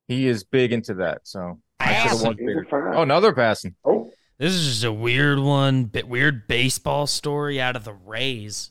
He 0.09 0.27
is 0.29 0.45
big 0.45 0.73
into 0.73 0.95
that. 0.95 1.21
So 1.25 1.59
I 1.81 1.87
should 1.87 1.95
have 1.95 2.11
Passing. 2.11 2.27
won 2.27 2.37
He's 2.39 2.43
a 2.45 2.47
Bader. 2.47 2.65
fan. 2.71 2.93
Oh, 2.95 3.03
another 3.03 3.33
passing. 3.33 3.75
Oh, 3.85 4.11
This 4.39 4.53
is 4.55 4.67
just 4.67 4.85
a 4.85 4.93
weird 4.93 5.39
one, 5.39 5.85
bit 5.85 6.07
weird 6.09 6.47
baseball 6.49 7.07
story 7.07 7.61
out 7.61 7.77
of 7.77 7.85
the 7.85 7.93
Rays. 7.95 8.71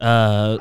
Uh, 0.00 0.58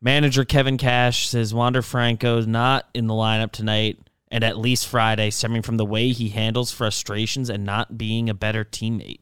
manager 0.00 0.44
Kevin 0.44 0.78
Cash 0.78 1.28
says 1.28 1.54
Wander 1.54 1.82
Franco 1.82 2.38
is 2.38 2.46
not 2.46 2.88
in 2.94 3.06
the 3.06 3.14
lineup 3.14 3.52
tonight 3.52 3.98
and 4.30 4.42
at 4.42 4.56
least 4.56 4.86
Friday, 4.88 5.28
stemming 5.30 5.60
from 5.62 5.76
the 5.76 5.84
way 5.84 6.08
he 6.08 6.30
handles 6.30 6.72
frustrations 6.72 7.50
and 7.50 7.64
not 7.64 7.98
being 7.98 8.30
a 8.30 8.34
better 8.34 8.64
teammate. 8.64 9.20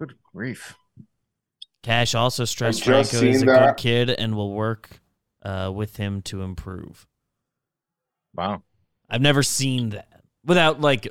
Good 0.00 0.14
grief. 0.34 0.74
Cash 1.84 2.14
also 2.16 2.44
stressed 2.44 2.82
I 2.82 2.86
just 2.86 3.10
Franco 3.12 3.26
is 3.28 3.36
a 3.36 3.38
seen 3.38 3.46
good 3.46 3.76
kid 3.76 4.10
and 4.10 4.34
will 4.36 4.52
work 4.52 5.00
uh, 5.44 5.70
with 5.72 5.96
him 5.96 6.22
to 6.22 6.42
improve. 6.42 7.06
Wow. 8.34 8.62
I've 9.12 9.20
never 9.20 9.42
seen 9.44 9.90
that 9.90 10.22
without 10.44 10.80
like 10.80 11.06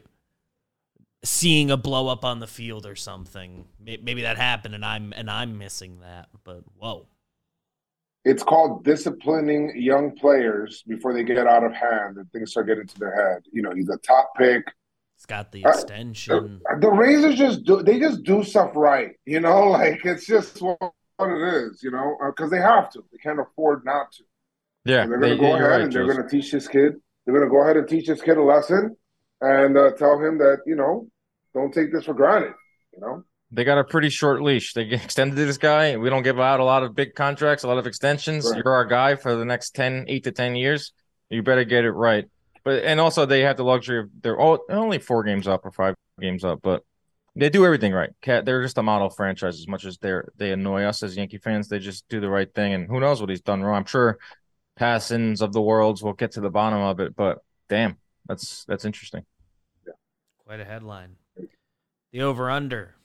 seeing 1.24 1.70
a 1.72 1.78
blow 1.78 2.08
up 2.08 2.26
on 2.26 2.40
the 2.40 2.48
field 2.48 2.86
or 2.86 2.96
something. 2.96 3.68
Maybe 3.80 4.24
that 4.24 4.38
happened 4.38 4.76
and 4.76 4.84
I'm 4.84 5.14
and 5.16 5.30
I'm 5.30 5.58
missing 5.58 6.00
that. 6.02 6.30
But 6.44 6.64
whoa, 6.78 7.06
it's 8.26 8.44
called 8.44 8.84
disciplining 8.84 9.74
young 9.76 10.16
players 10.16 10.84
before 10.88 11.14
they 11.14 11.24
get 11.24 11.46
out 11.48 11.64
of 11.64 11.74
hand 11.74 12.18
and 12.18 12.32
things 12.32 12.52
start 12.52 12.68
getting 12.68 12.88
to 12.88 13.00
their 13.00 13.16
head. 13.16 13.44
You 13.52 13.62
know, 13.62 13.72
he's 13.72 13.90
a 13.90 13.98
top 13.98 14.32
pick. 14.36 14.64
it's 15.16 15.28
got 15.28 15.52
the 15.52 15.64
Uh, 15.66 15.70
extension. 15.70 16.62
The 16.80 16.90
Razors 16.90 17.36
just 17.36 17.64
do 17.66 17.84
they 17.84 18.00
just 18.00 18.24
do 18.24 18.44
stuff 18.44 18.72
right, 18.76 19.12
you 19.26 19.40
know, 19.42 19.70
like 19.78 20.04
it's 20.06 20.26
just 20.26 20.60
what 20.62 20.80
it 21.20 21.54
is, 21.54 21.84
you 21.84 21.92
know, 21.92 22.18
because 22.28 22.50
they 22.50 22.58
have 22.58 22.90
to. 22.94 23.04
They 23.12 23.20
can't 23.20 23.40
afford 23.40 23.86
not 23.86 24.12
to. 24.14 24.24
Yeah, 24.86 25.04
And 25.04 25.12
they're 25.12 25.20
going 25.20 25.38
to 25.38 25.38
go 25.38 25.54
ahead 25.54 25.70
right, 25.70 25.82
and 25.82 25.94
they're 25.94 26.08
going 26.08 26.24
to 26.24 26.28
teach 26.28 26.52
this 26.52 26.68
kid. 26.68 26.94
They're 27.26 27.36
going 27.36 27.48
to 27.48 27.52
go 27.52 27.62
ahead 27.64 27.78
and 27.78 27.88
teach 27.88 28.08
this 28.08 28.22
kid 28.22 28.38
a 28.38 28.44
lesson 28.44 28.96
and 29.42 29.78
uh, 29.78 29.92
tell 29.94 30.20
him 30.20 30.38
that 30.40 30.60
you 30.66 30.76
know, 30.76 31.08
don't 31.54 31.74
take 31.74 31.92
this 31.92 32.06
for 32.06 32.14
granted. 32.14 32.54
You 32.94 33.02
know, 33.02 33.24
They 33.52 33.64
got 33.64 33.78
a 33.78 33.84
pretty 33.84 34.10
short 34.10 34.42
leash. 34.42 34.74
They 34.74 34.84
extended 34.84 35.36
to 35.36 35.46
this 35.46 35.58
guy. 35.58 35.98
We 35.98 36.10
don't 36.10 36.24
give 36.24 36.40
out 36.40 36.60
a 36.60 36.64
lot 36.64 36.84
of 36.84 36.96
big 36.96 37.16
contracts, 37.16 37.64
a 37.64 37.68
lot 37.68 37.78
of 37.78 37.88
extensions. 37.88 38.46
Right. 38.46 38.62
You're 38.64 38.74
our 38.74 38.86
guy 38.86 39.16
for 39.16 39.36
the 39.36 39.46
next 39.46 39.76
10, 39.76 40.06
8 40.08 40.24
to 40.26 40.32
10 40.32 40.56
years. 40.56 40.94
You 41.30 41.44
better 41.44 41.64
get 41.64 41.86
it 41.86 41.92
right. 41.92 42.26
But 42.64 42.84
and 42.84 43.00
also 43.00 43.26
they 43.26 43.42
have 43.42 43.58
the 43.58 43.64
luxury 43.64 44.00
of 44.00 44.10
they're 44.22 44.40
all 44.40 44.60
only 44.70 45.00
four 45.00 45.24
games 45.24 45.48
up 45.48 45.66
or 45.66 45.72
five 45.72 45.96
games 46.20 46.44
up, 46.44 46.60
but 46.62 46.84
they 47.36 47.50
do 47.50 47.66
everything 47.66 47.94
right. 47.94 48.12
Cat 48.22 48.46
they're 48.46 48.62
just 48.62 48.78
a 48.78 48.84
model 48.84 49.10
franchise 49.10 49.58
as 49.58 49.68
much 49.68 49.86
as 49.86 49.98
they're 49.98 50.28
they 50.36 50.52
annoy 50.52 50.84
us 50.84 51.02
as 51.02 51.18
Yankee 51.18 51.38
fans. 51.40 51.70
They 51.70 51.80
just 51.80 52.08
do 52.10 52.20
the 52.20 52.30
right 52.30 52.54
thing 52.54 52.74
and 52.74 52.88
who 52.88 53.00
knows 53.00 53.20
what 53.20 53.30
he's 53.30 53.42
done 53.42 53.64
wrong. 53.64 53.78
I'm 53.78 53.86
sure 53.86 54.20
Passans 54.82 55.42
of 55.44 55.54
the 55.54 55.62
worlds 55.62 56.02
We'll 56.02 56.14
get 56.14 56.32
to 56.32 56.42
the 56.42 56.50
bottom 56.50 56.80
of 56.80 57.00
it, 57.00 57.16
but 57.16 57.38
damn, 57.70 57.98
that's 58.28 58.66
that's 58.66 58.84
interesting. 58.84 59.24
Quite 60.44 60.60
a 60.60 60.66
headline. 60.66 61.18
The 62.12 62.22
over 62.24 62.50
under. 62.50 62.96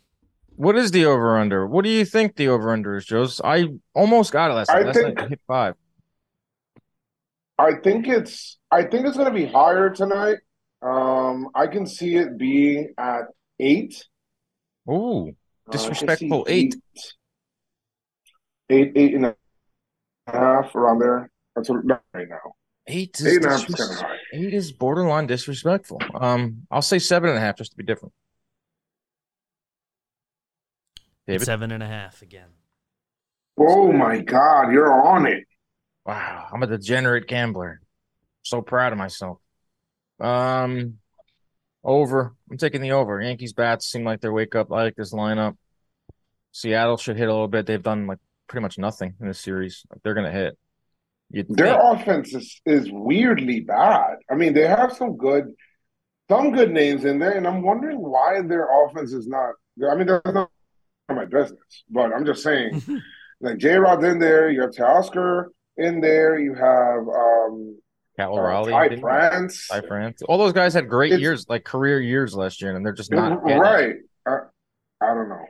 What 0.56 0.74
is 0.76 0.90
the 0.90 1.04
over 1.04 1.38
under? 1.38 1.66
What 1.66 1.84
do 1.84 1.90
you 1.90 2.06
think 2.06 2.36
the 2.36 2.48
over 2.48 2.72
under 2.72 2.96
is, 2.96 3.04
Joe's? 3.04 3.42
I 3.44 3.66
almost 3.94 4.32
got 4.32 4.50
it 4.50 4.54
last 4.54 4.70
I 4.70 4.78
night. 4.78 4.86
Last 4.86 4.94
think- 4.96 5.16
night 5.18 5.24
I 5.26 5.28
hit 5.28 5.40
five. 5.46 5.74
I 7.58 7.72
think 7.84 8.08
it's 8.08 8.56
I 8.70 8.82
think 8.82 9.06
it's 9.06 9.16
going 9.18 9.28
to 9.32 9.34
be 9.38 9.44
higher 9.46 9.90
tonight. 9.90 10.38
Um, 10.80 11.48
I 11.54 11.66
can 11.66 11.86
see 11.86 12.16
it 12.16 12.38
being 12.38 12.94
at 12.96 13.24
eight. 13.60 14.02
Ooh, 14.90 15.28
Uh, 15.28 15.30
I 15.68 15.72
Disrespectful 15.72 16.46
see 16.46 16.52
eight. 16.52 16.76
eight, 18.70 18.92
eight 18.96 19.14
and 19.14 19.26
a 19.26 19.36
half 20.26 20.74
around 20.74 21.00
there. 21.00 21.30
That's 21.56 21.68
what 21.70 21.84
not 21.84 22.02
right 22.14 22.28
now. 22.28 22.54
eight 22.86 23.18
is 23.18 23.26
Eight 23.26 23.36
and 23.36 23.46
a 23.46 23.50
half 23.50 23.66
disres- 23.66 23.76
kind 23.78 23.90
of 23.90 23.96
high. 23.98 24.16
eight 24.34 24.54
is 24.54 24.70
borderline 24.72 25.26
disrespectful. 25.26 26.00
Um, 26.14 26.66
I'll 26.70 26.82
say 26.82 26.98
seven 27.00 27.30
and 27.30 27.38
a 27.38 27.40
half 27.40 27.56
just 27.56 27.72
to 27.72 27.76
be 27.76 27.82
different. 27.82 28.12
David, 31.26 31.44
Seven 31.46 31.72
and 31.72 31.82
a 31.82 31.86
half 31.88 32.22
again. 32.22 32.48
Oh 33.58 33.90
my 33.90 34.20
God, 34.20 34.70
you're 34.70 34.92
on 34.92 35.26
it. 35.26 35.44
wow, 36.04 36.46
I'm 36.52 36.62
a 36.62 36.66
degenerate 36.68 37.26
gambler. 37.26 37.80
So 38.42 38.62
proud 38.62 38.92
of 38.92 38.98
myself. 38.98 39.38
Um, 40.20 40.98
Over. 41.82 42.34
I'm 42.50 42.58
taking 42.58 42.80
the 42.80 42.92
over. 42.92 43.20
Yankees 43.20 43.54
bats 43.54 43.86
seem 43.90 44.04
like 44.04 44.20
they're 44.20 44.32
wake 44.32 44.54
up. 44.54 44.70
I 44.70 44.82
like 44.84 44.94
this 44.94 45.12
lineup. 45.12 45.56
Seattle 46.52 46.96
should 46.96 47.16
hit 47.16 47.28
a 47.28 47.32
little 47.32 47.48
bit. 47.48 47.66
They've 47.66 47.82
done 47.82 48.06
like 48.06 48.18
pretty 48.46 48.62
much 48.62 48.78
nothing 48.78 49.14
in 49.20 49.26
this 49.26 49.40
series. 49.40 49.84
They're 50.04 50.14
gonna 50.14 50.30
hit. 50.30 50.56
You'd 51.30 51.48
Their 51.48 51.78
think. 51.78 52.00
offense 52.00 52.34
is, 52.34 52.60
is 52.64 52.88
weirdly 52.90 53.60
bad. 53.60 54.16
I 54.30 54.34
mean, 54.34 54.54
they 54.54 54.66
have 54.66 54.92
some 54.92 55.16
good 55.16 55.52
some 56.30 56.52
good 56.52 56.72
names 56.72 57.04
in 57.04 57.18
there, 57.18 57.32
and 57.32 57.46
I'm 57.46 57.62
wondering 57.62 57.98
why 58.00 58.40
their 58.42 58.68
offense 58.84 59.12
is 59.12 59.26
not. 59.28 59.54
I 59.88 59.94
mean, 59.94 60.06
that's 60.06 60.24
not 60.26 60.50
my 61.08 61.24
business, 61.24 61.84
but 61.90 62.12
I'm 62.12 62.24
just 62.26 62.42
saying, 62.42 62.82
like 63.40 63.58
J 63.58 63.74
Rod's 63.76 64.04
in 64.04 64.18
there, 64.18 64.50
you 64.50 64.62
have 64.62 64.70
Teoscar 64.70 65.46
in 65.76 66.00
there, 66.00 66.38
you 66.38 66.54
have 66.54 67.06
um, 67.08 67.78
Cal 68.16 68.36
uh, 68.38 68.42
Raleigh, 68.42 68.72
Ty 68.72 68.96
France, 68.96 69.68
Ty 69.68 69.82
France. 69.82 70.22
All 70.22 70.38
those 70.38 70.52
guys 70.52 70.74
had 70.74 70.88
great 70.88 71.12
It's- 71.12 71.20
years, 71.20 71.46
like 71.48 71.64
career 71.64 72.00
years 72.00 72.34
last 72.34 72.60
year, 72.62 72.74
and 72.74 72.84
they're 72.84 72.92
just 72.92 73.12
not 73.12 73.42
right? 73.44 73.96
Uh, 74.28 74.38
I 75.00 75.06
don't 75.14 75.28
know. 75.28 75.44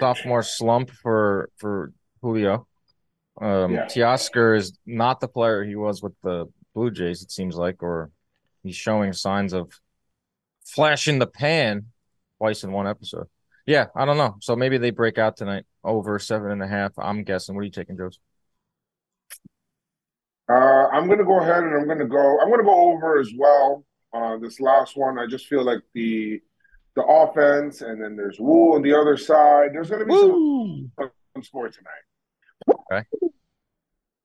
Sophomore 0.00 0.42
slump 0.42 0.90
for 0.90 1.50
for 1.58 1.92
Julio. 2.22 2.66
Um, 3.40 3.72
Yeah. 3.72 3.86
Teoscar 3.86 4.56
is 4.56 4.78
not 4.86 5.20
the 5.20 5.28
player 5.28 5.64
he 5.64 5.76
was 5.76 6.02
with 6.02 6.14
the 6.22 6.46
Blue 6.74 6.90
Jays. 6.90 7.22
It 7.22 7.30
seems 7.30 7.56
like, 7.56 7.82
or 7.82 8.10
he's 8.62 8.76
showing 8.76 9.12
signs 9.12 9.52
of 9.52 9.72
flashing 10.64 11.18
the 11.18 11.26
pan 11.26 11.86
twice 12.38 12.64
in 12.64 12.72
one 12.72 12.86
episode. 12.86 13.28
Yeah, 13.66 13.86
I 13.96 14.04
don't 14.04 14.16
know. 14.16 14.36
So 14.40 14.54
maybe 14.56 14.78
they 14.78 14.90
break 14.90 15.18
out 15.18 15.36
tonight 15.36 15.64
over 15.82 16.18
seven 16.18 16.50
and 16.50 16.62
a 16.62 16.68
half. 16.68 16.92
I'm 16.98 17.24
guessing. 17.24 17.54
What 17.54 17.62
are 17.62 17.64
you 17.64 17.70
taking, 17.70 17.96
Joe? 17.96 18.10
Uh, 20.48 20.88
I'm 20.92 21.08
gonna 21.08 21.24
go 21.24 21.40
ahead 21.40 21.64
and 21.64 21.74
I'm 21.74 21.88
gonna 21.88 22.06
go. 22.06 22.40
I'm 22.40 22.50
gonna 22.50 22.62
go 22.62 22.92
over 22.92 23.18
as 23.18 23.32
well. 23.36 23.84
Uh, 24.12 24.36
this 24.38 24.60
last 24.60 24.96
one, 24.96 25.18
I 25.18 25.26
just 25.26 25.46
feel 25.46 25.64
like 25.64 25.80
the 25.94 26.40
the 26.94 27.02
offense, 27.02 27.82
and 27.82 28.00
then 28.00 28.16
there's 28.16 28.38
Wu 28.38 28.74
on 28.76 28.82
the 28.82 28.94
other 28.94 29.16
side. 29.16 29.70
There's 29.72 29.90
gonna 29.90 30.04
be 30.04 30.12
some 30.14 30.92
fun 31.34 31.42
sports 31.42 31.76
tonight. 31.76 31.90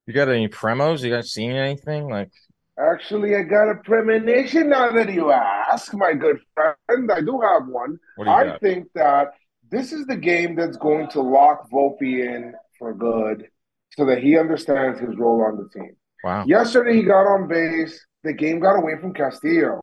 You 0.07 0.13
got 0.13 0.29
any 0.29 0.47
premos? 0.47 1.03
You 1.03 1.11
guys 1.11 1.31
seen 1.31 1.51
anything? 1.51 2.09
Like, 2.09 2.31
Actually, 2.77 3.35
I 3.35 3.43
got 3.43 3.69
a 3.69 3.75
premonition 3.83 4.69
now 4.69 4.91
that 4.91 5.11
you 5.11 5.31
ask, 5.31 5.93
my 5.93 6.13
good 6.13 6.39
friend. 6.55 7.11
I 7.11 7.21
do 7.21 7.39
have 7.41 7.67
one. 7.67 7.97
do 8.17 8.29
I 8.29 8.45
got? 8.45 8.61
think 8.61 8.87
that 8.95 9.33
this 9.69 9.91
is 9.91 10.05
the 10.07 10.15
game 10.15 10.55
that's 10.55 10.77
going 10.77 11.07
to 11.09 11.21
lock 11.21 11.69
Volpe 11.69 12.01
in 12.01 12.53
for 12.79 12.93
good, 12.93 13.47
so 13.91 14.05
that 14.05 14.17
he 14.23 14.37
understands 14.37 14.99
his 14.99 15.15
role 15.17 15.43
on 15.43 15.57
the 15.57 15.69
team. 15.69 15.95
Wow. 16.23 16.45
Yesterday 16.47 16.95
he 16.95 17.03
got 17.03 17.27
on 17.27 17.47
base. 17.47 18.03
The 18.23 18.33
game 18.33 18.59
got 18.59 18.77
away 18.77 18.93
from 18.99 19.13
Castillo. 19.13 19.81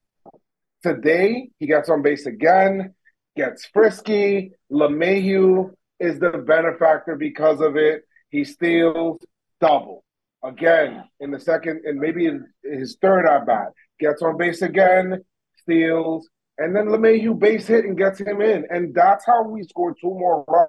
Today 0.82 1.50
he 1.58 1.66
gets 1.66 1.88
on 1.88 2.02
base 2.02 2.26
again, 2.26 2.94
gets 3.36 3.66
frisky. 3.66 4.52
LeMahieu 4.72 5.70
is 6.00 6.18
the 6.18 6.30
benefactor 6.30 7.16
because 7.16 7.60
of 7.60 7.76
it. 7.76 8.02
He 8.30 8.44
steals 8.44 9.20
double 9.60 10.04
again 10.44 11.04
in 11.20 11.30
the 11.30 11.40
second 11.40 11.82
and 11.84 11.98
maybe 11.98 12.26
in 12.26 12.46
his 12.62 12.96
third 13.00 13.26
at 13.26 13.46
bat. 13.46 13.68
Gets 13.98 14.22
on 14.22 14.36
base 14.36 14.62
again, 14.62 15.24
steals, 15.60 16.28
and 16.58 16.74
then 16.74 16.86
LeMahieu 16.86 17.38
base 17.38 17.66
hit 17.66 17.84
and 17.84 17.96
gets 17.96 18.20
him 18.20 18.40
in. 18.40 18.66
And 18.70 18.94
that's 18.94 19.24
how 19.26 19.42
we 19.44 19.62
scored 19.64 19.96
two 20.00 20.10
more 20.10 20.68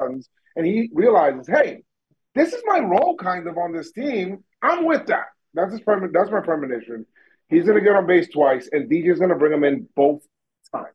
runs. 0.00 0.28
And 0.56 0.66
he 0.66 0.90
realizes, 0.92 1.46
hey, 1.46 1.82
this 2.34 2.52
is 2.52 2.62
my 2.66 2.80
role 2.80 3.16
kind 3.16 3.46
of 3.46 3.58
on 3.58 3.72
this 3.72 3.92
team. 3.92 4.44
I'm 4.62 4.84
with 4.84 5.06
that. 5.06 5.26
That's 5.54 5.72
his 5.72 5.80
premin- 5.80 6.12
that's 6.12 6.30
my 6.30 6.40
premonition. 6.40 7.06
He's 7.48 7.64
gonna 7.64 7.80
get 7.80 7.96
on 7.96 8.06
base 8.06 8.28
twice, 8.28 8.68
and 8.72 8.90
DJ's 8.90 9.18
gonna 9.18 9.36
bring 9.36 9.52
him 9.52 9.64
in 9.64 9.88
both 9.96 10.22
times. 10.72 10.86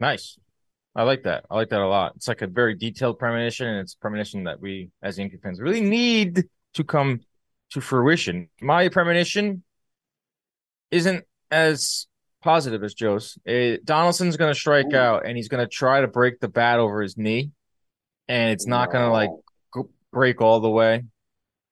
Nice. 0.00 0.38
I 0.96 1.02
like 1.02 1.24
that. 1.24 1.44
I 1.50 1.56
like 1.56 1.68
that 1.68 1.82
a 1.82 1.86
lot. 1.86 2.14
It's 2.16 2.26
like 2.26 2.40
a 2.40 2.46
very 2.46 2.74
detailed 2.74 3.18
premonition, 3.18 3.68
and 3.68 3.80
it's 3.80 3.92
a 3.92 3.98
premonition 3.98 4.44
that 4.44 4.60
we, 4.60 4.90
as 5.02 5.18
Yankee 5.18 5.36
fans, 5.36 5.60
really 5.60 5.82
need 5.82 6.44
to 6.72 6.84
come 6.84 7.20
to 7.72 7.82
fruition. 7.82 8.48
My 8.62 8.88
premonition 8.88 9.62
isn't 10.90 11.24
as 11.50 12.06
positive 12.42 12.82
as 12.82 12.94
Joe's. 12.94 13.36
Eh, 13.46 13.76
Donaldson's 13.84 14.38
going 14.38 14.50
to 14.50 14.58
strike 14.58 14.92
Ooh. 14.94 14.96
out, 14.96 15.26
and 15.26 15.36
he's 15.36 15.48
going 15.48 15.62
to 15.62 15.68
try 15.68 16.00
to 16.00 16.08
break 16.08 16.40
the 16.40 16.48
bat 16.48 16.78
over 16.78 17.02
his 17.02 17.18
knee, 17.18 17.50
and 18.26 18.52
it's 18.52 18.66
not 18.66 18.90
going 18.90 19.04
to 19.04 19.10
like 19.10 19.30
go- 19.74 19.90
break 20.14 20.40
all 20.40 20.60
the 20.60 20.70
way, 20.70 21.04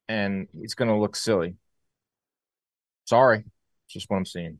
and 0.06 0.48
it's 0.60 0.74
going 0.74 0.88
to 0.88 0.98
look 0.98 1.16
silly. 1.16 1.56
Sorry, 3.06 3.38
it's 3.38 3.94
just 3.94 4.10
what 4.10 4.18
I'm 4.18 4.26
seeing. 4.26 4.58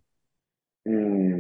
Mm. 0.89 1.34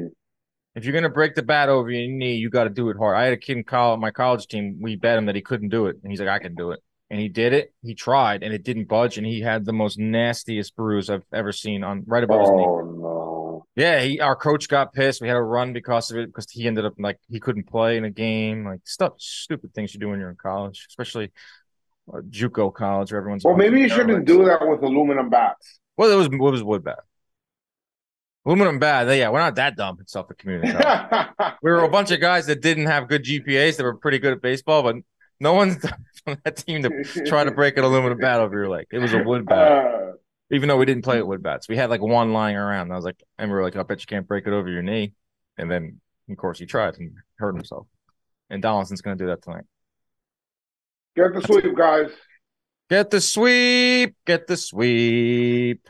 If 0.74 0.84
you're 0.84 0.94
gonna 0.94 1.08
break 1.08 1.34
the 1.34 1.42
bat 1.42 1.68
over 1.68 1.90
your 1.90 2.10
knee, 2.10 2.34
you 2.34 2.50
got 2.50 2.64
to 2.64 2.70
do 2.70 2.90
it 2.90 2.96
hard. 2.96 3.16
I 3.16 3.24
had 3.24 3.32
a 3.32 3.36
kid 3.36 3.56
in 3.56 3.64
college, 3.64 4.00
my 4.00 4.10
college 4.10 4.46
team. 4.48 4.78
We 4.80 4.96
bet 4.96 5.16
him 5.18 5.26
that 5.26 5.36
he 5.36 5.40
couldn't 5.42 5.68
do 5.68 5.86
it, 5.86 5.96
and 6.02 6.10
he's 6.10 6.20
like, 6.20 6.28
"I 6.28 6.40
can 6.40 6.54
do 6.54 6.72
it," 6.72 6.80
and 7.10 7.20
he 7.20 7.28
did 7.28 7.52
it. 7.52 7.72
He 7.82 7.94
tried, 7.94 8.42
and 8.42 8.52
it 8.52 8.64
didn't 8.64 8.88
budge, 8.88 9.16
and 9.16 9.26
he 9.26 9.40
had 9.40 9.64
the 9.64 9.72
most 9.72 9.98
nastiest 9.98 10.74
bruise 10.74 11.10
I've 11.10 11.24
ever 11.32 11.52
seen 11.52 11.84
on 11.84 12.02
right 12.06 12.24
above 12.24 12.40
his 12.40 12.50
knee. 12.50 12.66
Oh 12.66 12.80
no. 12.80 13.66
Yeah, 13.76 14.00
he 14.00 14.20
our 14.20 14.36
coach 14.36 14.68
got 14.68 14.92
pissed. 14.92 15.20
We 15.20 15.28
had 15.28 15.36
a 15.36 15.42
run 15.42 15.72
because 15.72 16.10
of 16.10 16.18
it 16.18 16.26
because 16.26 16.50
he 16.50 16.66
ended 16.66 16.84
up 16.84 16.94
like 16.98 17.18
he 17.28 17.38
couldn't 17.38 17.68
play 17.68 17.96
in 17.96 18.04
a 18.04 18.10
game. 18.10 18.64
Like 18.64 18.80
stuff, 18.84 19.14
stupid 19.18 19.74
things 19.74 19.94
you 19.94 20.00
do 20.00 20.08
when 20.08 20.18
you're 20.18 20.30
in 20.30 20.36
college, 20.36 20.86
especially 20.88 21.30
uh, 22.12 22.18
JUCO 22.18 22.74
college 22.74 23.12
where 23.12 23.20
everyone's. 23.20 23.44
Well, 23.44 23.56
maybe 23.56 23.80
you 23.80 23.88
shouldn't 23.88 24.24
do 24.26 24.44
that 24.44 24.66
with 24.66 24.82
aluminum 24.82 25.30
bats. 25.30 25.80
Well, 25.96 26.10
it 26.10 26.16
was 26.16 26.28
what 26.28 26.52
was 26.52 26.62
wood 26.62 26.84
bat. 26.84 27.00
Aluminum 28.46 28.78
bat. 28.78 29.06
Yeah, 29.16 29.30
we're 29.30 29.38
not 29.38 29.54
that 29.56 29.76
dumb 29.76 29.98
in 29.98 30.06
Suffolk 30.06 30.38
Community 30.38 30.72
College. 30.72 31.28
we 31.62 31.70
were 31.70 31.84
a 31.84 31.88
bunch 31.88 32.10
of 32.10 32.20
guys 32.20 32.46
that 32.46 32.60
didn't 32.60 32.86
have 32.86 33.08
good 33.08 33.24
GPAs 33.24 33.76
that 33.76 33.84
were 33.84 33.96
pretty 33.96 34.18
good 34.18 34.32
at 34.32 34.42
baseball, 34.42 34.82
but 34.82 34.96
no 35.40 35.54
one's 35.54 35.82
on 36.26 36.38
that 36.44 36.56
team 36.56 36.82
to 36.82 37.24
try 37.26 37.44
to 37.44 37.50
break 37.50 37.78
an 37.78 37.84
aluminum 37.84 38.18
bat 38.18 38.40
over 38.40 38.54
your 38.54 38.68
leg. 38.68 38.86
It 38.90 38.98
was 38.98 39.14
a 39.14 39.22
wood 39.22 39.46
bat, 39.46 39.84
Uh, 39.84 40.12
even 40.50 40.68
though 40.68 40.76
we 40.76 40.84
didn't 40.84 41.04
play 41.04 41.16
with 41.18 41.26
wood 41.26 41.42
bats. 41.42 41.68
We 41.68 41.76
had 41.76 41.88
like 41.88 42.02
one 42.02 42.32
lying 42.32 42.56
around. 42.56 42.92
I 42.92 42.96
was 42.96 43.04
like, 43.04 43.22
and 43.38 43.50
we 43.50 43.56
were 43.56 43.62
like, 43.62 43.76
I 43.76 43.82
bet 43.82 44.00
you 44.00 44.06
can't 44.06 44.28
break 44.28 44.46
it 44.46 44.52
over 44.52 44.68
your 44.68 44.82
knee. 44.82 45.14
And 45.56 45.70
then, 45.70 46.00
of 46.30 46.36
course, 46.36 46.58
he 46.58 46.66
tried 46.66 46.98
and 46.98 47.12
hurt 47.38 47.54
himself. 47.54 47.86
And 48.50 48.60
Donaldson's 48.60 49.00
going 49.00 49.16
to 49.16 49.24
do 49.24 49.28
that 49.28 49.42
tonight. 49.42 49.64
get 51.16 51.32
the 51.32 51.40
sweep, 51.40 51.74
guys. 51.76 52.10
Get 52.90 53.10
the 53.10 53.20
sweep. 53.20 54.16
Get 54.26 54.46
the 54.46 54.56
sweep. 54.58 55.88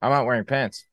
I'm 0.00 0.10
not 0.10 0.24
wearing 0.26 0.44
pants. 0.44 0.86